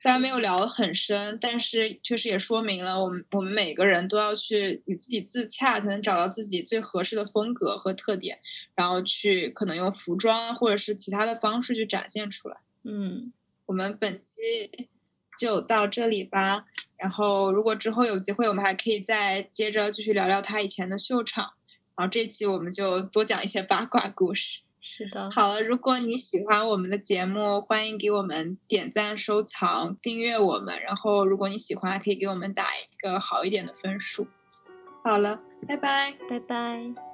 [0.00, 8.38] 虽然没有聊得很深，但是确实也说明了我们我们每个人都要去与自己自洽，才能找到自己最合适的风格和特点，
[8.76, 12.56] 然后去可能用服装或者是其他的方式去展现出来。
[12.84, 13.32] 嗯，
[13.64, 14.40] 我们本期
[15.36, 16.66] 就到这里吧。
[16.96, 21.54] 然后如果之后有机会，我们还可以再接着继续聊聊他以前的秀场。
[21.96, 24.60] 然后这期我们就多讲一些八卦故事。
[24.80, 30.80] 是的，好了，如果你喜欢我们的节目，欢迎给我们点赞、收藏、订阅我们。
[30.80, 34.28] 然后，如果你喜欢，可以给我们打一个好一点的分数。
[35.02, 37.05] 好了，拜拜，拜拜。